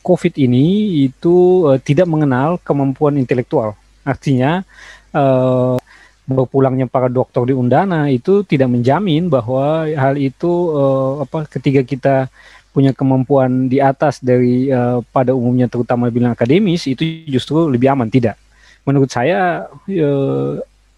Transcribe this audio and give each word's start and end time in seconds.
COVID 0.00 0.34
ini 0.40 0.96
itu 1.08 1.68
uh, 1.68 1.78
tidak 1.80 2.08
mengenal 2.08 2.56
kemampuan 2.60 3.20
intelektual. 3.20 3.76
Artinya 4.04 4.64
uh, 5.12 5.76
berpulangnya 6.24 6.86
para 6.86 7.10
dokter 7.10 7.42
di 7.50 7.54
Undana 7.54 8.06
itu 8.06 8.46
tidak 8.46 8.70
menjamin 8.70 9.26
bahwa 9.26 9.90
hal 9.90 10.14
itu 10.14 10.48
uh, 10.72 11.26
apa 11.26 11.44
ketika 11.50 11.82
kita 11.82 12.14
punya 12.70 12.94
kemampuan 12.94 13.66
di 13.66 13.82
atas 13.82 14.22
dari 14.22 14.70
uh, 14.70 15.02
pada 15.10 15.34
umumnya 15.34 15.66
terutama 15.66 16.06
bilang 16.06 16.38
akademis 16.38 16.86
itu 16.86 17.02
justru 17.26 17.66
lebih 17.66 17.90
aman 17.90 18.06
tidak. 18.06 18.38
Menurut 18.86 19.10
saya 19.10 19.66
uh, 19.74 20.52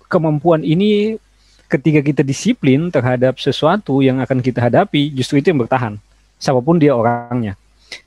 kemampuan 0.07 0.61
ini 0.61 1.16
ketika 1.73 2.05
kita 2.05 2.21
disiplin 2.21 2.93
terhadap 2.93 3.41
sesuatu 3.41 4.05
yang 4.05 4.21
akan 4.21 4.45
kita 4.45 4.61
hadapi 4.61 5.09
justru 5.16 5.41
itu 5.41 5.48
yang 5.48 5.64
bertahan 5.64 5.97
siapa 6.37 6.61
pun 6.61 6.77
dia 6.77 6.92
orangnya. 6.92 7.56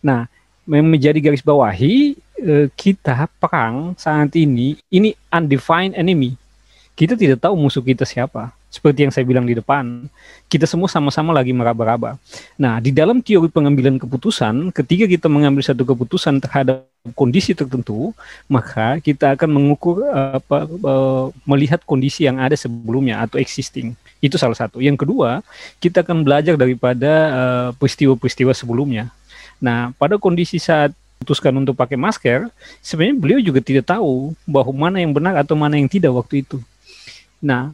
Nah, 0.05 0.30
menjadi 0.66 1.22
garis 1.22 1.46
bawahi 1.46 2.18
uh, 2.42 2.68
kita 2.74 3.30
perang 3.38 3.94
saat 3.96 4.34
ini 4.34 4.76
ini 4.90 5.14
undefined 5.30 5.94
enemy 5.94 6.36
kita 6.96 7.20
tidak 7.20 7.44
tahu 7.44 7.60
musuh 7.60 7.84
kita 7.84 8.08
siapa. 8.08 8.55
Seperti 8.72 9.08
yang 9.08 9.12
saya 9.12 9.28
bilang 9.28 9.44
di 9.48 9.55
depan, 9.55 10.08
kita 10.48 10.68
semua 10.68 10.88
sama-sama 10.91 11.32
lagi 11.32 11.52
meraba-raba. 11.55 12.16
Nah, 12.60 12.80
di 12.80 12.91
dalam 12.91 13.24
teori 13.24 13.48
pengambilan 13.48 14.00
keputusan, 14.00 14.72
ketika 14.72 15.08
kita 15.08 15.28
mengambil 15.32 15.64
satu 15.64 15.84
keputusan 15.84 16.44
terhadap 16.44 16.88
kondisi 17.16 17.55
tertentu, 17.55 18.12
maka 18.52 19.00
kita 19.00 19.36
akan 19.36 19.48
mengukur 19.52 20.08
apa 20.12 20.68
uh, 20.68 21.32
melihat 21.48 21.84
kondisi 21.88 22.27
yang 22.27 22.40
ada 22.40 22.55
sebelumnya 22.55 23.24
atau 23.24 23.40
existing. 23.40 23.96
Itu 24.20 24.36
salah 24.40 24.55
satu. 24.55 24.80
Yang 24.84 25.08
kedua, 25.08 25.44
kita 25.80 26.04
akan 26.04 26.24
belajar 26.24 26.60
daripada 26.60 27.12
uh, 27.32 27.70
peristiwa-peristiwa 27.76 28.55
sebelumnya. 28.55 29.12
Nah, 29.60 29.96
pada 29.96 30.20
kondisi 30.20 30.60
saat 30.60 30.91
putuskan 31.20 31.55
untuk 31.55 31.74
pakai 31.74 31.96
masker, 31.96 32.52
sebenarnya 32.84 33.16
beliau 33.18 33.40
juga 33.41 33.64
tidak 33.64 33.88
tahu 33.88 34.36
bahwa 34.46 34.72
mana 34.76 35.02
yang 35.02 35.16
benar 35.16 35.34
atau 35.40 35.55
mana 35.58 35.80
yang 35.80 35.88
tidak 35.90 36.12
waktu 36.14 36.44
itu. 36.44 36.60
Nah, 37.41 37.72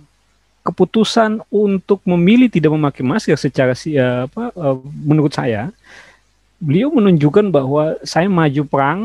keputusan 0.62 1.42
untuk 1.50 2.00
memilih 2.06 2.48
tidak 2.48 2.72
memakai 2.74 3.02
masker 3.02 3.34
secara 3.38 3.74
uh, 3.74 4.30
apa 4.30 4.44
uh, 4.54 4.78
menurut 5.02 5.34
saya 5.34 5.74
beliau 6.62 6.94
menunjukkan 6.94 7.50
bahwa 7.50 7.98
saya 8.06 8.30
maju 8.30 8.62
perang 8.70 9.00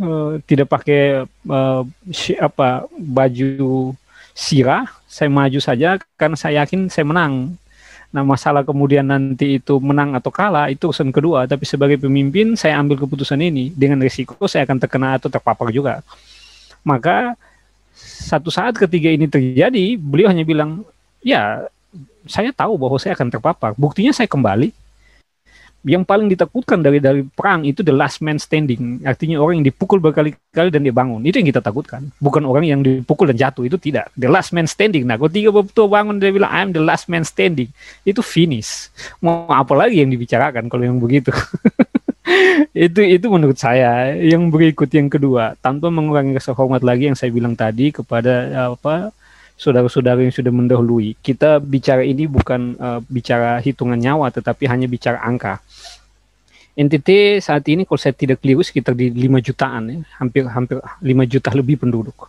uh, 0.00 0.40
tidak 0.48 0.72
pakai 0.72 1.28
uh, 1.28 1.82
apa 2.40 2.88
baju 2.96 3.92
sirah 4.32 4.88
saya 5.04 5.28
maju 5.28 5.60
saja 5.60 6.00
karena 6.16 6.36
saya 6.36 6.64
yakin 6.64 6.88
saya 6.88 7.04
menang 7.04 7.60
nah 8.16 8.24
masalah 8.24 8.64
kemudian 8.64 9.04
nanti 9.04 9.60
itu 9.60 9.76
menang 9.76 10.16
atau 10.16 10.32
kalah 10.32 10.72
itu 10.72 10.88
urusan 10.88 11.12
kedua 11.12 11.44
tapi 11.44 11.68
sebagai 11.68 12.00
pemimpin 12.00 12.56
saya 12.56 12.80
ambil 12.80 12.96
keputusan 13.04 13.44
ini 13.44 13.68
dengan 13.76 14.00
risiko 14.00 14.48
saya 14.48 14.64
akan 14.64 14.80
terkena 14.80 15.20
atau 15.20 15.28
terpapar 15.28 15.68
juga 15.68 16.00
maka 16.86 17.36
satu 17.96 18.52
saat 18.52 18.76
ketiga 18.76 19.08
ini 19.08 19.26
terjadi, 19.26 19.96
beliau 19.96 20.28
hanya 20.28 20.44
bilang, 20.44 20.84
ya 21.24 21.64
saya 22.28 22.52
tahu 22.52 22.76
bahwa 22.76 23.00
saya 23.00 23.16
akan 23.16 23.32
terpapar. 23.32 23.72
Buktinya 23.74 24.12
saya 24.12 24.28
kembali. 24.28 24.70
Yang 25.86 26.02
paling 26.02 26.26
ditakutkan 26.26 26.82
dari 26.82 26.98
dari 26.98 27.22
perang 27.22 27.62
itu 27.62 27.86
the 27.86 27.94
last 27.94 28.18
man 28.18 28.42
standing. 28.42 29.06
Artinya 29.06 29.38
orang 29.38 29.62
yang 29.62 29.70
dipukul 29.70 30.02
berkali-kali 30.02 30.68
dan 30.74 30.82
dia 30.82 30.90
bangun. 30.90 31.22
Itu 31.22 31.38
yang 31.38 31.48
kita 31.48 31.62
takutkan. 31.62 32.10
Bukan 32.18 32.42
orang 32.42 32.66
yang 32.66 32.82
dipukul 32.82 33.30
dan 33.30 33.38
jatuh. 33.38 33.62
Itu 33.62 33.78
tidak. 33.78 34.10
The 34.18 34.26
last 34.26 34.50
man 34.50 34.66
standing. 34.66 35.06
Nah, 35.06 35.14
tiga 35.30 35.54
betul 35.54 35.86
bangun 35.86 36.18
dia 36.18 36.34
bilang 36.34 36.50
I'm 36.50 36.70
the 36.74 36.82
last 36.82 37.06
man 37.06 37.22
standing. 37.22 37.70
Itu 38.02 38.20
finish. 38.20 38.90
Mau 39.22 39.46
apa 39.46 39.72
lagi 39.78 40.02
yang 40.02 40.10
dibicarakan 40.10 40.66
kalau 40.66 40.82
yang 40.82 40.98
begitu? 40.98 41.30
itu 42.74 43.00
itu 43.06 43.26
menurut 43.30 43.54
saya 43.54 44.10
yang 44.18 44.50
berikut 44.50 44.90
yang 44.90 45.06
kedua 45.06 45.54
tanpa 45.62 45.88
mengurangi 45.94 46.34
rasa 46.34 46.50
hormat 46.52 46.82
lagi 46.82 47.06
yang 47.06 47.14
saya 47.14 47.30
bilang 47.30 47.54
tadi 47.54 47.94
kepada 47.94 48.66
apa 48.74 49.14
saudara-saudara 49.56 50.20
yang 50.20 50.32
sudah 50.32 50.52
mendahului. 50.52 51.16
Kita 51.24 51.58
bicara 51.58 52.04
ini 52.04 52.28
bukan 52.28 52.76
uh, 52.76 53.00
bicara 53.08 53.58
hitungan 53.64 53.96
nyawa 53.96 54.28
tetapi 54.28 54.68
hanya 54.68 54.86
bicara 54.86 55.18
angka. 55.24 55.58
NTT 56.76 57.40
saat 57.40 57.64
ini 57.72 57.88
kalau 57.88 57.96
saya 57.96 58.12
tidak 58.12 58.44
keliru 58.44 58.60
sekitar 58.60 58.92
di 58.92 59.08
5 59.08 59.40
jutaan 59.40 59.82
ya 59.88 59.98
hampir 60.20 60.44
hampir 60.44 60.76
5 61.00 61.32
juta 61.32 61.50
lebih 61.56 61.80
penduduk. 61.80 62.28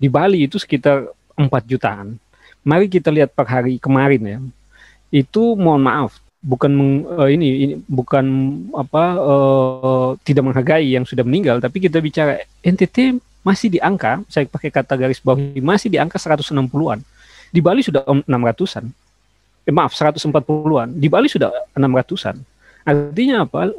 Di 0.00 0.08
Bali 0.08 0.48
itu 0.48 0.56
sekitar 0.56 1.04
4 1.36 1.46
jutaan. 1.68 2.16
Mari 2.64 2.88
kita 2.88 3.12
lihat 3.12 3.36
per 3.36 3.44
hari 3.44 3.76
kemarin 3.76 4.22
ya. 4.24 4.38
Itu 5.12 5.52
mohon 5.52 5.84
maaf 5.84 6.24
bukan 6.44 6.70
meng, 6.76 6.92
uh, 7.08 7.28
ini, 7.28 7.48
ini 7.64 7.74
bukan 7.88 8.24
apa 8.76 9.04
uh, 9.16 10.08
tidak 10.20 10.44
menghargai 10.44 10.92
yang 10.92 11.08
sudah 11.08 11.24
meninggal 11.24 11.56
tapi 11.56 11.80
kita 11.80 12.04
bicara 12.04 12.36
NTT 12.60 13.16
masih 13.44 13.68
di 13.68 13.78
angka 13.78 14.24
saya 14.26 14.48
pakai 14.48 14.72
kata 14.72 14.96
garis 14.96 15.20
bawah 15.20 15.38
masih 15.60 15.92
di 15.92 16.00
angka 16.00 16.16
160-an 16.16 17.04
di 17.52 17.60
Bali 17.60 17.84
sudah 17.84 18.02
600-an 18.02 18.84
eh, 19.68 19.74
maaf 19.74 19.92
140-an 19.92 20.88
di 20.96 21.06
Bali 21.06 21.28
sudah 21.28 21.52
600-an 21.76 22.36
artinya 22.84 23.44
apa? 23.44 23.70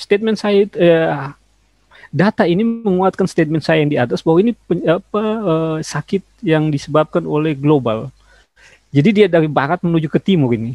Statement 0.00 0.40
saya 0.40 0.64
eh, 0.64 1.12
data 2.10 2.42
ini 2.42 2.66
menguatkan 2.66 3.24
statement 3.30 3.62
saya 3.62 3.86
yang 3.86 3.90
di 3.90 3.98
atas 3.98 4.20
bahwa 4.20 4.42
ini 4.42 4.52
apa 4.82 5.22
uh, 5.22 5.78
sakit 5.78 6.42
yang 6.42 6.68
disebabkan 6.68 7.22
oleh 7.22 7.54
global. 7.54 8.10
Jadi 8.90 9.22
dia 9.22 9.26
dari 9.30 9.46
barat 9.46 9.78
menuju 9.86 10.10
ke 10.10 10.18
timur 10.18 10.50
ini. 10.50 10.74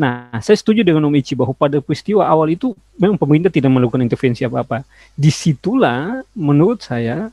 Nah, 0.00 0.32
saya 0.40 0.56
setuju 0.56 0.80
dengan 0.80 1.04
Om 1.04 1.20
Ichi 1.20 1.36
bahwa 1.36 1.52
pada 1.52 1.76
peristiwa 1.84 2.24
awal 2.24 2.56
itu 2.56 2.72
memang 2.96 3.20
pemerintah 3.20 3.52
tidak 3.52 3.68
melakukan 3.68 4.00
intervensi 4.00 4.48
apa-apa. 4.48 4.80
Di 5.12 5.28
situlah 5.28 6.24
menurut 6.32 6.80
saya 6.80 7.28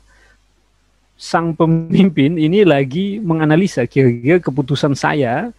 sang 1.23 1.55
pemimpin 1.55 2.35
ini 2.35 2.67
lagi 2.67 3.23
menganalisa 3.23 3.87
kira-kira 3.87 4.43
keputusan 4.43 4.91
saya 4.91 5.55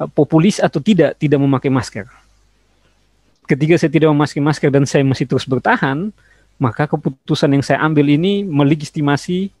eh, 0.00 0.08
populis 0.16 0.56
atau 0.56 0.80
tidak 0.80 1.20
tidak 1.20 1.36
memakai 1.36 1.68
masker. 1.68 2.08
Ketika 3.44 3.76
saya 3.76 3.92
tidak 3.92 4.08
memakai 4.08 4.40
masker 4.40 4.72
dan 4.72 4.88
saya 4.88 5.04
masih 5.04 5.28
terus 5.28 5.44
bertahan, 5.44 6.08
maka 6.56 6.88
keputusan 6.88 7.52
yang 7.52 7.60
saya 7.60 7.84
ambil 7.84 8.08
ini 8.08 8.40
melegitimasi 8.40 9.52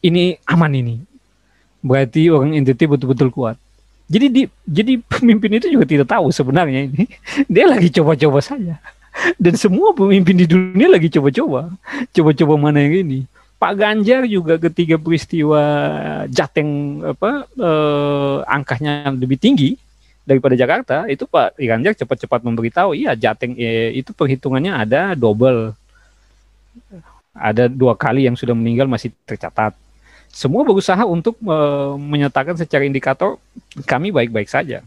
ini 0.00 0.40
aman 0.48 0.72
ini. 0.72 0.96
Berarti 1.84 2.32
orang 2.32 2.56
NTT 2.56 2.88
betul-betul 2.88 3.28
kuat. 3.28 3.60
Jadi 4.08 4.26
di, 4.32 4.42
jadi 4.64 4.96
pemimpin 5.04 5.60
itu 5.60 5.68
juga 5.68 5.84
tidak 5.84 6.08
tahu 6.08 6.32
sebenarnya 6.32 6.88
ini. 6.88 7.04
Dia 7.52 7.68
lagi 7.68 7.92
coba-coba 7.92 8.40
saja. 8.40 8.80
Dan 9.36 9.60
semua 9.60 9.92
pemimpin 9.92 10.40
di 10.40 10.48
dunia 10.48 10.88
lagi 10.88 11.12
coba-coba. 11.12 11.68
Coba-coba 12.16 12.54
mana 12.56 12.80
yang 12.80 13.04
ini. 13.04 13.28
Pak 13.58 13.74
Ganjar 13.74 14.22
juga 14.30 14.54
ketika 14.56 14.94
peristiwa 14.96 15.62
Jateng 16.30 17.02
apa 17.02 17.42
eh, 17.58 18.36
angkanya 18.46 19.10
lebih 19.10 19.34
tinggi 19.34 19.74
daripada 20.22 20.54
Jakarta, 20.54 21.10
itu 21.10 21.26
Pak 21.26 21.58
Ganjar 21.58 21.98
cepat-cepat 21.98 22.46
memberitahu, 22.46 22.94
iya 22.94 23.18
Jateng 23.18 23.58
eh, 23.58 23.98
itu 23.98 24.14
perhitungannya 24.14 24.72
ada 24.74 25.18
double. 25.18 25.74
Ada 27.34 27.70
dua 27.70 27.94
kali 27.98 28.26
yang 28.26 28.34
sudah 28.38 28.54
meninggal 28.54 28.90
masih 28.90 29.10
tercatat 29.26 29.74
semua 30.28 30.62
berusaha 30.64 31.02
untuk 31.08 31.34
uh, 31.48 31.96
menyatakan 31.96 32.54
secara 32.54 32.84
indikator 32.84 33.40
kami 33.88 34.12
baik-baik 34.12 34.48
saja. 34.48 34.84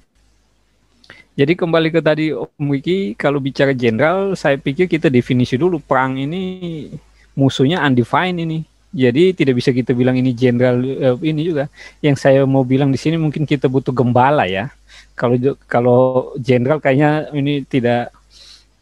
Jadi 1.35 1.55
kembali 1.55 1.89
ke 1.89 1.99
tadi 2.03 2.35
Om 2.35 2.65
Wiki, 2.75 3.15
kalau 3.15 3.39
bicara 3.39 3.71
jenderal, 3.71 4.35
saya 4.35 4.59
pikir 4.59 4.85
kita 4.91 5.07
definisi 5.07 5.55
dulu 5.55 5.79
perang 5.79 6.19
ini 6.19 6.91
musuhnya 7.37 7.81
undefined 7.83 8.39
ini. 8.41 8.59
Jadi 8.91 9.31
tidak 9.31 9.63
bisa 9.63 9.71
kita 9.71 9.95
bilang 9.95 10.19
ini 10.19 10.35
jenderal 10.35 10.83
uh, 10.83 11.17
ini 11.23 11.47
juga. 11.47 11.71
Yang 12.03 12.27
saya 12.27 12.43
mau 12.43 12.67
bilang 12.67 12.91
di 12.91 12.99
sini 12.99 13.15
mungkin 13.15 13.47
kita 13.47 13.71
butuh 13.71 13.95
gembala 13.95 14.43
ya. 14.47 14.67
Kalau 15.15 15.39
kalau 15.67 15.99
jenderal 16.35 16.83
kayaknya 16.83 17.31
ini 17.31 17.63
tidak 17.63 18.11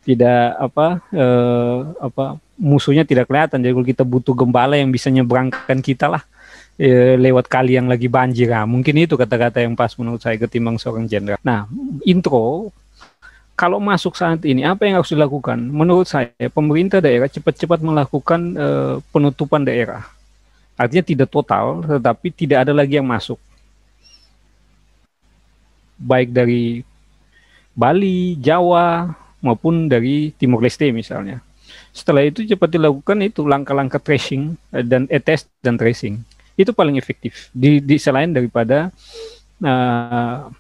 tidak 0.02 0.58
apa 0.58 1.04
uh, 1.14 1.94
apa 2.02 2.42
musuhnya 2.60 3.06
tidak 3.06 3.30
kelihatan. 3.30 3.62
Jadi 3.62 3.74
kalau 3.74 3.88
kita 3.88 4.04
butuh 4.04 4.34
gembala 4.34 4.76
yang 4.76 4.90
bisa 4.90 5.08
nyebrangkan 5.14 5.80
kita 5.80 6.12
lah 6.12 6.26
e, 6.80 7.20
lewat 7.20 7.52
kali 7.52 7.76
yang 7.76 7.92
lagi 7.92 8.08
banjir. 8.08 8.52
Nah, 8.52 8.68
mungkin 8.68 8.96
itu 9.00 9.20
kata-kata 9.20 9.64
yang 9.64 9.76
pas 9.76 9.92
menurut 10.00 10.24
saya 10.24 10.40
ketimbang 10.40 10.80
seorang 10.80 11.08
jenderal. 11.08 11.40
Nah, 11.44 11.68
intro 12.08 12.72
kalau 13.60 13.84
masuk 13.84 14.16
saat 14.16 14.40
ini 14.48 14.64
apa 14.64 14.88
yang 14.88 15.04
harus 15.04 15.12
dilakukan? 15.12 15.60
Menurut 15.60 16.08
saya 16.08 16.32
pemerintah 16.48 17.04
daerah 17.04 17.28
cepat-cepat 17.28 17.84
melakukan 17.84 18.56
e, 18.56 18.68
penutupan 19.12 19.68
daerah. 19.68 20.08
Artinya 20.80 21.04
tidak 21.04 21.28
total, 21.28 21.84
tetapi 21.84 22.32
tidak 22.32 22.64
ada 22.64 22.72
lagi 22.72 22.96
yang 22.96 23.04
masuk. 23.04 23.36
Baik 26.00 26.32
dari 26.32 26.88
Bali, 27.76 28.40
Jawa, 28.40 29.12
maupun 29.44 29.92
dari 29.92 30.32
Timur 30.40 30.64
Leste 30.64 30.88
misalnya. 30.96 31.44
Setelah 31.92 32.24
itu 32.24 32.48
cepat 32.48 32.72
dilakukan 32.72 33.20
itu 33.28 33.44
langkah-langkah 33.44 34.00
tracing 34.00 34.56
eh, 34.72 34.88
dan 34.88 35.04
e 35.12 35.20
test 35.20 35.52
dan 35.60 35.76
tracing 35.76 36.24
itu 36.60 36.76
paling 36.76 37.00
efektif 37.00 37.48
di, 37.56 37.80
di 37.80 37.96
selain 37.96 38.36
daripada 38.36 38.92
uh, 39.64 40.52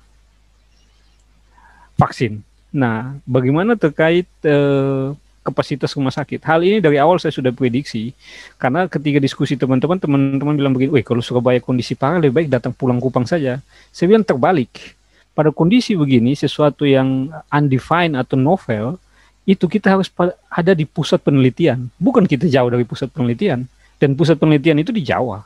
vaksin. 2.00 2.49
Nah, 2.70 3.18
bagaimana 3.26 3.74
terkait 3.74 4.30
uh, 4.46 5.18
kapasitas 5.50 5.96
rumah 5.98 6.14
sakit. 6.14 6.46
Hal 6.46 6.62
ini 6.62 6.78
dari 6.78 7.02
awal 7.02 7.18
saya 7.18 7.34
sudah 7.34 7.50
prediksi 7.50 8.14
karena 8.62 8.86
ketika 8.86 9.18
diskusi 9.18 9.58
teman-teman, 9.58 9.98
teman-teman 9.98 10.54
bilang 10.54 10.74
begini, 10.78 10.94
"Wih, 10.94 11.06
kalau 11.06 11.24
Surabaya 11.26 11.58
kondisi 11.58 11.98
parah 11.98 12.22
lebih 12.22 12.46
baik 12.46 12.50
datang 12.54 12.76
pulang 12.76 13.02
Kupang 13.02 13.26
saja." 13.26 13.58
Saya 13.90 14.06
bilang 14.14 14.22
terbalik. 14.22 14.94
Pada 15.34 15.50
kondisi 15.56 15.96
begini, 15.96 16.36
sesuatu 16.36 16.84
yang 16.84 17.32
undefined 17.50 18.20
atau 18.20 18.36
novel 18.36 19.00
itu 19.48 19.66
kita 19.66 19.98
harus 19.98 20.12
ada 20.52 20.78
di 20.78 20.86
pusat 20.86 21.24
penelitian, 21.24 21.90
bukan 21.98 22.28
kita 22.28 22.46
jauh 22.46 22.70
dari 22.70 22.86
pusat 22.86 23.10
penelitian. 23.10 23.66
Dan 24.00 24.16
pusat 24.16 24.40
penelitian 24.40 24.80
itu 24.80 24.96
di 24.96 25.04
Jawa. 25.04 25.44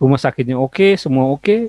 Rumah 0.00 0.20
sakitnya 0.20 0.56
oke, 0.56 0.96
semua 0.96 1.28
oke. 1.28 1.68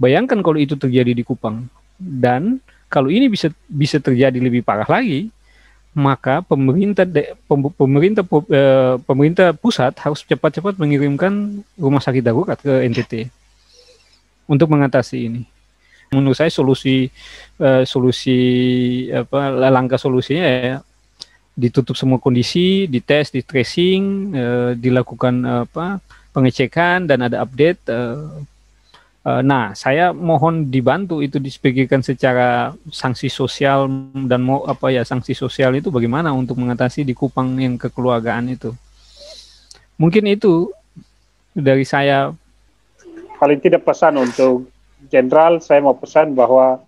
Bayangkan 0.00 0.40
kalau 0.40 0.56
itu 0.56 0.80
terjadi 0.80 1.12
di 1.12 1.20
Kupang. 1.20 1.68
Dan 2.00 2.64
kalau 2.92 3.08
ini 3.08 3.32
bisa 3.32 3.48
bisa 3.64 3.96
terjadi 3.96 4.36
lebih 4.36 4.60
parah 4.60 4.84
lagi, 4.84 5.32
maka 5.96 6.44
pemerintah 6.44 7.08
de, 7.08 7.32
pemerintah 7.80 8.20
eh, 8.52 9.00
pemerintah 9.00 9.56
pusat 9.56 9.96
harus 9.96 10.20
cepat-cepat 10.28 10.76
mengirimkan 10.76 11.64
rumah 11.80 12.04
sakit 12.04 12.20
darurat 12.20 12.60
ke 12.60 12.84
NTT 12.84 13.32
untuk 14.44 14.68
mengatasi 14.68 15.32
ini. 15.32 15.42
Menurut 16.12 16.36
saya 16.36 16.52
solusi 16.52 17.08
eh, 17.56 17.84
solusi 17.88 18.38
apa 19.08 19.48
langkah 19.72 19.96
solusinya 19.96 20.44
ya 20.44 20.76
ditutup 21.52 21.92
semua 21.92 22.16
kondisi, 22.16 22.88
dites, 22.88 23.32
di 23.32 23.40
tracing, 23.44 24.04
eh, 24.36 24.70
dilakukan 24.76 25.64
apa 25.68 26.00
pengecekan 26.32 27.04
dan 27.04 27.28
ada 27.28 27.44
update 27.44 27.84
nah, 29.22 29.70
saya 29.78 30.10
mohon 30.10 30.66
dibantu 30.66 31.22
itu 31.22 31.38
disepikirkan 31.38 32.02
secara 32.02 32.74
sanksi 32.90 33.30
sosial 33.30 33.86
dan 34.26 34.42
mau 34.42 34.66
apa 34.66 34.90
ya 34.90 35.06
sanksi 35.06 35.30
sosial 35.30 35.78
itu 35.78 35.94
bagaimana 35.94 36.34
untuk 36.34 36.58
mengatasi 36.58 37.06
di 37.06 37.14
Kupang 37.14 37.54
yang 37.54 37.78
kekeluargaan 37.78 38.50
itu. 38.50 38.74
Mungkin 39.94 40.26
itu 40.26 40.74
dari 41.54 41.86
saya. 41.86 42.34
Paling 43.38 43.62
tidak 43.62 43.86
pesan 43.86 44.18
untuk 44.18 44.66
jenderal, 45.06 45.62
saya 45.62 45.82
mau 45.82 45.94
pesan 45.94 46.34
bahwa 46.34 46.82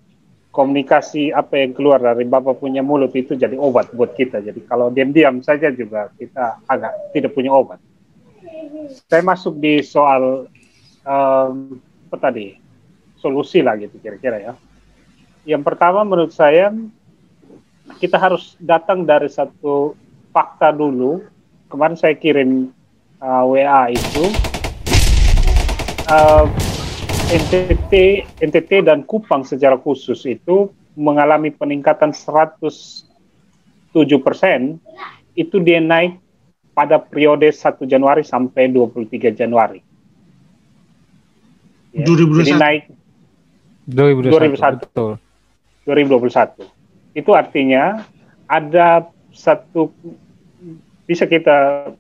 komunikasi 0.55 1.35
apa 1.35 1.59
yang 1.59 1.75
keluar 1.75 1.99
dari 1.99 2.27
bapak 2.27 2.63
punya 2.63 2.83
mulut 2.83 3.11
itu 3.15 3.35
jadi 3.35 3.59
obat 3.59 3.91
buat 3.91 4.15
kita. 4.15 4.43
Jadi 4.43 4.63
kalau 4.67 4.91
diam-diam 4.91 5.43
saja 5.43 5.71
juga 5.71 6.11
kita 6.15 6.63
agak 6.67 7.15
tidak 7.15 7.35
punya 7.35 7.51
obat. 7.51 7.83
Saya 9.11 9.23
masuk 9.23 9.59
di 9.59 9.83
soal 9.83 10.47
um, 11.03 11.79
apa 12.15 12.31
tadi 12.31 12.55
solusi 13.19 13.59
lah 13.59 13.75
gitu 13.75 13.99
kira-kira 13.99 14.39
ya. 14.39 14.55
Yang 15.43 15.67
pertama 15.67 16.07
menurut 16.07 16.31
saya 16.31 16.71
kita 17.99 18.23
harus 18.23 18.55
datang 18.63 19.03
dari 19.03 19.27
satu 19.27 19.99
fakta 20.31 20.71
dulu. 20.71 21.27
Kemarin 21.67 21.99
saya 21.99 22.15
kirim 22.15 22.71
uh, 23.19 23.43
WA 23.51 23.91
itu 23.91 24.31
uh, 26.07 26.47
NTT 27.35 28.23
NTT 28.39 28.87
dan 28.87 29.03
Kupang 29.03 29.43
secara 29.43 29.75
khusus 29.75 30.23
itu 30.23 30.71
mengalami 30.95 31.51
peningkatan 31.51 32.15
107 32.15 33.11
persen 34.23 34.79
itu 35.35 35.59
dia 35.59 35.83
naik 35.83 36.23
pada 36.79 37.03
periode 37.03 37.51
1 37.51 37.59
Januari 37.91 38.23
sampai 38.23 38.71
23 38.71 39.35
Januari. 39.35 39.94
Ya. 41.95 42.03
2021. 42.03 42.43
Jadi 42.43 42.53
naik 42.59 42.83
2021. 43.87 44.59
2021. 44.59 44.83
Betul. 44.83 45.13
2021. 45.87 47.15
Itu 47.15 47.31
artinya 47.39 48.03
ada 48.51 49.07
satu 49.31 49.95
bisa 51.07 51.29
kita 51.31 51.91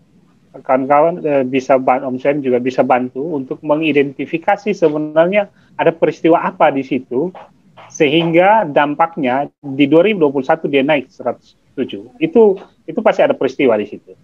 kawan-kawan 0.62 1.22
eh, 1.22 1.44
bisa 1.46 1.78
Om 1.78 2.16
Sen 2.18 2.42
juga 2.42 2.62
bisa 2.62 2.86
bantu 2.86 3.34
untuk 3.34 3.58
mengidentifikasi 3.62 4.70
sebenarnya 4.70 5.50
ada 5.74 5.90
peristiwa 5.90 6.42
apa 6.42 6.70
di 6.70 6.86
situ 6.86 7.34
sehingga 7.90 8.66
dampaknya 8.66 9.50
di 9.62 9.86
2021 9.90 10.70
dia 10.70 10.82
naik 10.86 11.10
107. 11.10 12.18
Itu 12.22 12.58
itu 12.86 12.98
pasti 13.02 13.20
ada 13.22 13.34
peristiwa 13.34 13.74
di 13.78 13.86
situ. 13.86 14.14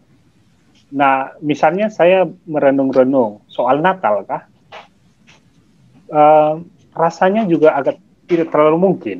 Nah, 0.91 1.35
misalnya 1.39 1.87
saya 1.87 2.27
merenung-renung 2.51 3.47
soal 3.47 3.79
Natal 3.79 4.27
kah? 4.27 4.51
Uh, 6.11 6.61
rasanya 6.95 7.47
juga 7.47 7.75
agak 7.75 7.97
tidak 8.27 8.51
terlalu 8.53 8.79
mungkin. 8.79 9.19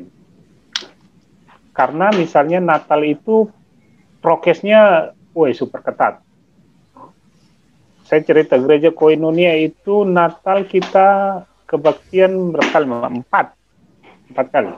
Karena 1.71 2.11
misalnya 2.11 2.59
Natal 2.59 3.01
itu 3.07 3.47
prokesnya, 4.19 5.11
woi 5.31 5.55
super 5.55 5.79
ketat. 5.81 6.19
Saya 8.03 8.21
cerita 8.27 8.59
gereja 8.59 8.91
Koinonia 8.91 9.55
itu 9.55 10.03
Natal 10.03 10.67
kita 10.67 11.41
kebaktian 11.63 12.51
berapa 12.51 12.71
kali? 12.75 12.85
Empat, 13.23 13.55
empat 14.35 14.47
kali. 14.51 14.71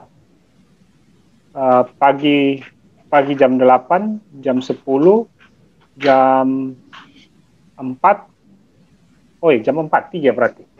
Uh, 1.54 1.82
pagi 1.98 2.62
pagi 3.10 3.38
jam 3.38 3.58
8, 3.58 4.42
jam 4.42 4.58
10, 4.58 4.74
jam 6.02 6.46
4, 7.78 7.86
oh 9.38 9.50
jam 9.62 9.76
4, 9.86 10.14
tiga 10.14 10.34
berarti 10.34 10.73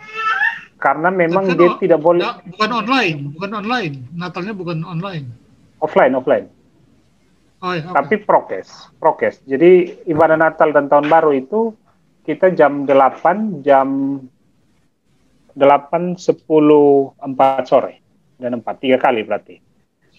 karena 0.85 1.09
memang 1.09 1.49
kan 1.49 1.57
dia 1.57 1.73
tidak 1.81 2.01
boleh 2.05 2.29
bukan 2.53 2.71
online 2.85 3.19
bukan 3.33 3.51
online. 3.65 3.95
Natalnya 4.13 4.53
bukan 4.53 4.85
online. 4.85 5.33
Offline 5.81 6.13
offline. 6.13 6.47
Oh, 7.65 7.73
iya, 7.73 7.89
okay. 7.89 7.97
tapi 7.97 8.15
prokes 8.21 8.93
prokes. 9.01 9.41
Jadi 9.49 10.05
ibadah 10.05 10.37
Natal 10.37 10.77
dan 10.77 10.93
tahun 10.93 11.09
baru 11.09 11.33
itu 11.33 11.73
kita 12.29 12.53
jam 12.53 12.85
8 12.85 13.65
jam 13.65 14.21
8 15.57 16.21
10 16.21 16.21
4 16.21 17.65
sore. 17.65 18.05
Dan 18.37 18.61
4 18.61 18.83
tiga 18.85 19.01
kali 19.01 19.25
berarti. 19.25 19.57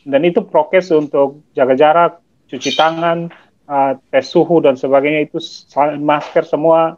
Dan 0.02 0.26
itu 0.26 0.42
prokes 0.42 0.90
untuk 0.90 1.46
jaga 1.54 1.78
jarak 1.78 2.12
cuci 2.50 2.74
tangan 2.74 3.30
uh, 3.70 3.94
tes 4.10 4.26
suhu 4.26 4.66
dan 4.66 4.74
sebagainya 4.74 5.30
itu 5.30 5.38
masker 6.02 6.42
semua 6.50 6.98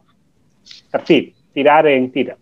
tertib. 0.95 1.35
Tidak 1.51 1.73
ada 1.83 1.91
yang 1.91 2.07
tidak 2.07 2.39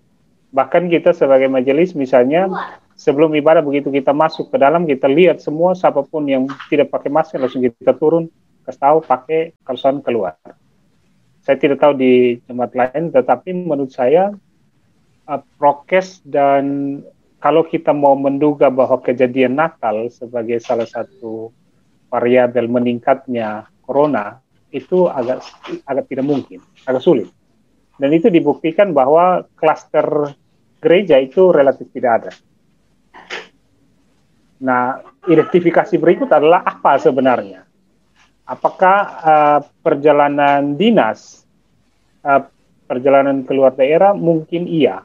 Bahkan 0.56 0.88
kita 0.88 1.12
sebagai 1.12 1.52
majelis 1.52 1.92
misalnya 1.92 2.48
sebelum 2.96 3.36
ibadah 3.36 3.60
begitu 3.60 3.92
kita 3.92 4.16
masuk 4.16 4.48
ke 4.48 4.58
dalam 4.58 4.88
kita 4.88 5.12
lihat 5.12 5.44
semua 5.44 5.76
siapa 5.76 6.00
pun 6.08 6.24
yang 6.24 6.48
tidak 6.72 6.96
pakai 6.96 7.12
masker 7.12 7.44
langsung 7.44 7.60
kita 7.60 7.92
turun 8.00 8.32
kasih 8.64 8.80
tahu 8.80 8.98
pakai 9.04 9.52
kalau 9.68 10.00
keluar. 10.00 10.40
Saya 11.44 11.60
tidak 11.60 11.84
tahu 11.84 12.00
di 12.00 12.40
tempat 12.48 12.72
lain 12.72 13.12
tetapi 13.12 13.52
menurut 13.52 13.92
saya 13.92 14.32
uh, 15.28 15.42
prokes 15.60 16.24
dan 16.24 16.98
kalau 17.44 17.68
kita 17.68 17.92
mau 17.92 18.16
menduga 18.16 18.72
bahwa 18.72 19.04
kejadian 19.04 19.60
Natal 19.60 20.08
sebagai 20.08 20.64
salah 20.64 20.88
satu 20.88 21.52
variabel 22.08 22.72
meningkatnya 22.72 23.68
corona 23.84 24.40
itu 24.72 25.12
agak 25.12 25.46
agak 25.84 26.06
tidak 26.10 26.26
mungkin, 26.26 26.64
agak 26.88 27.04
sulit. 27.04 27.30
Dan 28.00 28.12
itu 28.16 28.32
dibuktikan 28.32 28.92
bahwa 28.96 29.46
klaster 29.56 30.34
gereja 30.86 31.18
itu 31.18 31.50
relatif 31.50 31.90
tidak 31.90 32.12
ada. 32.22 32.32
Nah, 34.62 35.02
identifikasi 35.26 35.98
berikut 35.98 36.30
adalah 36.30 36.62
apa 36.62 37.02
sebenarnya? 37.02 37.66
Apakah 38.46 38.98
uh, 39.26 39.60
perjalanan 39.82 40.78
dinas, 40.78 41.42
uh, 42.22 42.46
perjalanan 42.86 43.42
keluar 43.42 43.74
daerah 43.74 44.14
mungkin 44.14 44.70
iya, 44.70 45.02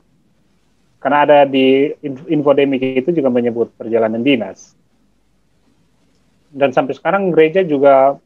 karena 1.00 1.24
ada 1.24 1.38
di 1.48 1.96
infodemik 2.28 2.84
itu 3.00 3.08
juga 3.16 3.32
menyebut 3.32 3.72
perjalanan 3.80 4.20
dinas. 4.20 4.76
Dan 6.52 6.76
sampai 6.76 6.92
sekarang 6.92 7.32
gereja 7.32 7.64
juga 7.64 8.20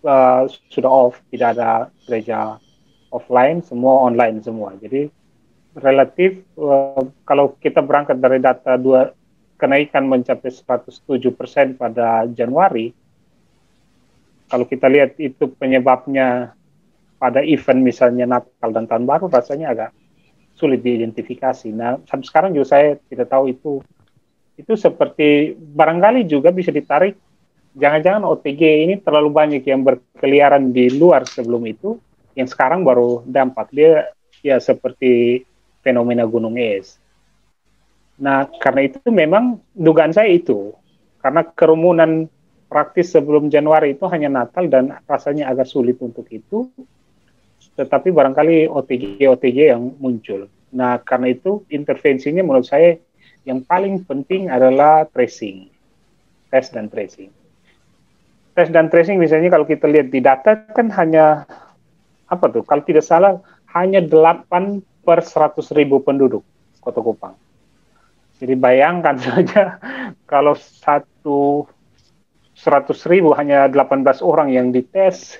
uh, 0.00 0.42
sudah 0.72 0.88
off, 0.88 1.20
tidak 1.28 1.60
ada 1.60 1.92
gereja 2.08 2.56
offline, 3.12 3.60
semua 3.60 4.08
online 4.08 4.40
semua. 4.40 4.72
Jadi 4.80 5.12
relatif 5.76 6.40
uh, 6.56 7.04
kalau 7.28 7.54
kita 7.60 7.84
berangkat 7.84 8.16
dari 8.16 8.40
data 8.40 8.80
dua 8.80 9.12
kenaikan 9.56 10.04
mencapai 10.04 10.52
107 10.52 10.92
persen 11.32 11.76
pada 11.76 12.28
Januari, 12.28 12.92
kalau 14.52 14.68
kita 14.68 14.86
lihat 14.86 15.16
itu 15.16 15.48
penyebabnya 15.56 16.52
pada 17.16 17.40
event 17.40 17.80
misalnya 17.80 18.28
Natal 18.28 18.70
dan 18.70 18.84
Tahun 18.84 19.04
Baru 19.08 19.32
rasanya 19.32 19.72
agak 19.72 19.90
sulit 20.56 20.84
diidentifikasi. 20.84 21.72
Nah, 21.72 22.00
sampai 22.04 22.26
sekarang 22.28 22.50
juga 22.52 22.76
saya 22.76 23.00
tidak 23.08 23.28
tahu 23.32 23.52
itu. 23.52 23.72
Itu 24.56 24.72
seperti 24.76 25.52
barangkali 25.56 26.24
juga 26.24 26.52
bisa 26.52 26.72
ditarik. 26.72 27.16
Jangan-jangan 27.76 28.24
OTG 28.24 28.88
ini 28.88 28.94
terlalu 29.04 29.28
banyak 29.28 29.62
yang 29.68 29.84
berkeliaran 29.84 30.72
di 30.72 30.96
luar 30.96 31.28
sebelum 31.28 31.60
itu 31.68 32.00
yang 32.32 32.48
sekarang 32.48 32.80
baru 32.80 33.20
dampak. 33.28 33.68
Dia 33.68 34.16
ya 34.40 34.56
seperti 34.56 35.44
fenomena 35.86 36.26
gunung 36.26 36.58
es. 36.58 36.98
Nah, 38.18 38.50
karena 38.58 38.90
itu 38.90 38.98
memang 39.06 39.62
dugaan 39.70 40.10
saya 40.10 40.34
itu 40.34 40.74
karena 41.22 41.46
kerumunan 41.46 42.26
praktis 42.66 43.14
sebelum 43.14 43.46
Januari 43.46 43.94
itu 43.94 44.02
hanya 44.10 44.42
Natal 44.42 44.66
dan 44.66 44.98
rasanya 45.06 45.46
agak 45.54 45.70
sulit 45.70 46.02
untuk 46.02 46.26
itu. 46.34 46.66
Tetapi 47.78 48.10
barangkali 48.10 48.66
OTG-OTG 48.66 49.58
yang 49.70 49.94
muncul. 50.02 50.50
Nah, 50.74 50.98
karena 50.98 51.30
itu 51.30 51.62
intervensinya 51.70 52.42
menurut 52.42 52.66
saya 52.66 52.98
yang 53.46 53.62
paling 53.62 54.02
penting 54.02 54.50
adalah 54.50 55.06
tracing, 55.06 55.70
tes 56.50 56.66
dan 56.74 56.90
tracing. 56.90 57.30
Tes 58.56 58.72
dan 58.72 58.88
tracing 58.88 59.20
misalnya 59.20 59.52
kalau 59.52 59.68
kita 59.68 59.86
lihat 59.86 60.08
di 60.10 60.18
data 60.24 60.56
kan 60.72 60.90
hanya 60.90 61.46
apa 62.26 62.44
tuh? 62.50 62.64
Kalau 62.66 62.82
tidak 62.82 63.06
salah 63.06 63.38
hanya 63.76 64.02
8 64.02 64.82
per 65.06 65.22
100 65.22 65.62
ribu 65.78 66.02
penduduk 66.02 66.42
Kota 66.82 66.98
Kupang. 66.98 67.38
Jadi 68.42 68.54
bayangkan 68.58 69.14
saja 69.26 69.78
kalau 70.26 70.58
satu 70.58 71.70
100 72.58 72.90
ribu 73.06 73.30
hanya 73.38 73.70
18 73.70 74.02
orang 74.26 74.50
yang 74.50 74.74
dites, 74.74 75.38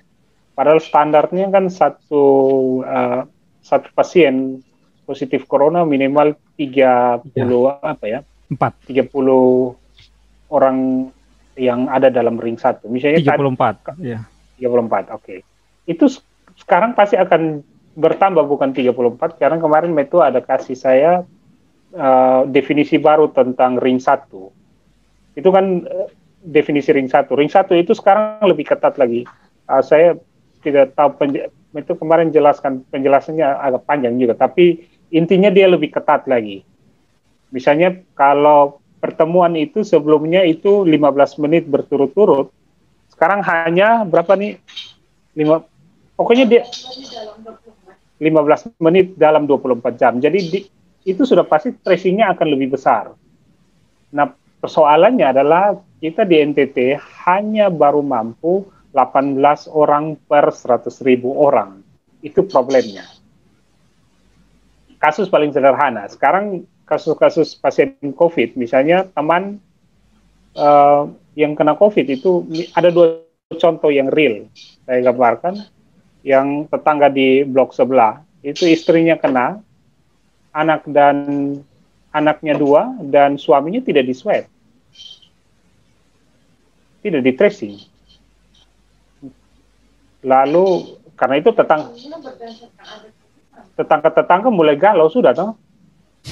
padahal 0.54 0.78
standarnya 0.78 1.50
kan 1.50 1.66
satu 1.66 2.24
uh, 2.86 3.26
satu 3.66 3.90
pasien 3.98 4.62
positif 5.02 5.50
corona 5.50 5.82
minimal 5.82 6.38
30 6.54 7.34
ya. 7.34 7.72
apa 7.82 8.04
ya? 8.06 8.20
4. 8.46 9.10
30 9.10 9.10
orang 10.54 11.10
yang 11.56 11.88
ada 11.88 12.12
dalam 12.12 12.36
ring 12.38 12.60
satu. 12.60 12.86
Misalnya 12.86 13.42
34. 13.42 13.98
ya. 14.04 14.22
34, 14.60 14.62
oke. 14.62 15.02
Okay. 15.18 15.38
Itu 15.88 16.06
sekarang 16.56 16.94
pasti 16.94 17.16
akan 17.16 17.64
bertambah 17.96 18.44
bukan 18.44 18.76
34 18.76 19.40
karena 19.40 19.56
kemarin 19.56 19.96
Metu 19.96 20.20
ada 20.20 20.44
kasih 20.44 20.76
saya 20.76 21.24
uh, 21.96 22.44
definisi 22.44 23.00
baru 23.00 23.32
tentang 23.32 23.80
ring 23.80 23.96
satu. 23.96 24.52
Itu 25.32 25.48
kan 25.48 25.88
uh, 25.88 26.08
definisi 26.44 26.92
ring 26.92 27.08
satu. 27.08 27.34
Ring 27.34 27.48
satu 27.48 27.72
itu 27.72 27.96
sekarang 27.96 28.44
lebih 28.44 28.68
ketat 28.68 29.00
lagi. 29.00 29.24
Uh, 29.64 29.80
saya 29.80 30.20
tidak 30.60 30.92
tahu 30.92 31.16
itu 31.76 31.92
kemarin 31.96 32.28
jelaskan 32.32 32.84
penjelasannya 32.92 33.44
agak 33.44 33.84
panjang 33.88 34.16
juga, 34.16 34.36
tapi 34.36 34.84
intinya 35.12 35.48
dia 35.48 35.68
lebih 35.68 35.92
ketat 35.92 36.28
lagi. 36.28 36.64
Misalnya 37.52 37.96
kalau 38.16 38.80
pertemuan 38.98 39.54
itu 39.54 39.86
sebelumnya 39.86 40.42
itu 40.42 40.82
15 40.82 41.42
menit 41.44 41.68
berturut-turut, 41.68 42.50
sekarang 43.12 43.44
hanya 43.44 44.02
berapa 44.08 44.34
nih? 44.34 44.58
Lima, 45.36 45.60
pokoknya 46.16 46.48
dia 46.48 46.62
15 48.18 48.80
menit 48.80 49.16
dalam 49.16 49.44
24 49.44 50.00
jam. 50.00 50.16
Jadi 50.16 50.38
di, 50.48 50.60
itu 51.06 51.22
sudah 51.22 51.44
pasti 51.44 51.76
tracingnya 51.76 52.32
akan 52.32 52.46
lebih 52.48 52.76
besar. 52.76 53.12
Nah 54.12 54.26
persoalannya 54.60 55.26
adalah 55.36 55.76
kita 56.00 56.24
di 56.24 56.40
NTT 56.40 56.96
hanya 57.28 57.68
baru 57.68 58.00
mampu 58.00 58.64
18 58.96 59.36
orang 59.68 60.16
per 60.16 60.48
100 60.48 60.88
ribu 61.04 61.36
orang. 61.36 61.84
Itu 62.24 62.48
problemnya. 62.48 63.04
Kasus 64.96 65.28
paling 65.28 65.52
sederhana. 65.52 66.08
Sekarang 66.08 66.64
kasus-kasus 66.88 67.60
pasien 67.60 67.92
COVID, 68.00 68.56
misalnya 68.56 69.04
teman 69.12 69.60
uh, 70.56 71.12
yang 71.36 71.52
kena 71.52 71.76
COVID 71.76 72.06
itu 72.08 72.48
ada 72.72 72.88
dua 72.88 73.20
contoh 73.60 73.92
yang 73.92 74.08
real. 74.08 74.48
Saya 74.88 75.04
gambarkan. 75.04 75.75
Yang 76.26 76.66
tetangga 76.74 77.06
di 77.06 77.46
blok 77.46 77.70
sebelah, 77.70 78.18
itu 78.42 78.66
istrinya 78.66 79.14
kena, 79.14 79.62
anak 80.50 80.82
dan 80.90 81.16
anaknya 82.10 82.58
dua, 82.58 82.98
dan 82.98 83.38
suaminya 83.38 83.78
tidak 83.78 84.10
di 84.10 84.14
swab 84.16 84.50
tidak 87.06 87.22
di 87.22 87.32
tracing. 87.38 87.74
Lalu 90.26 90.98
karena 91.14 91.38
itu 91.38 91.54
tetang 91.54 91.94
tetangga-tetangga 93.78 94.50
mulai 94.50 94.74
galau 94.74 95.06
sudah 95.06 95.30
toh. 95.30 95.54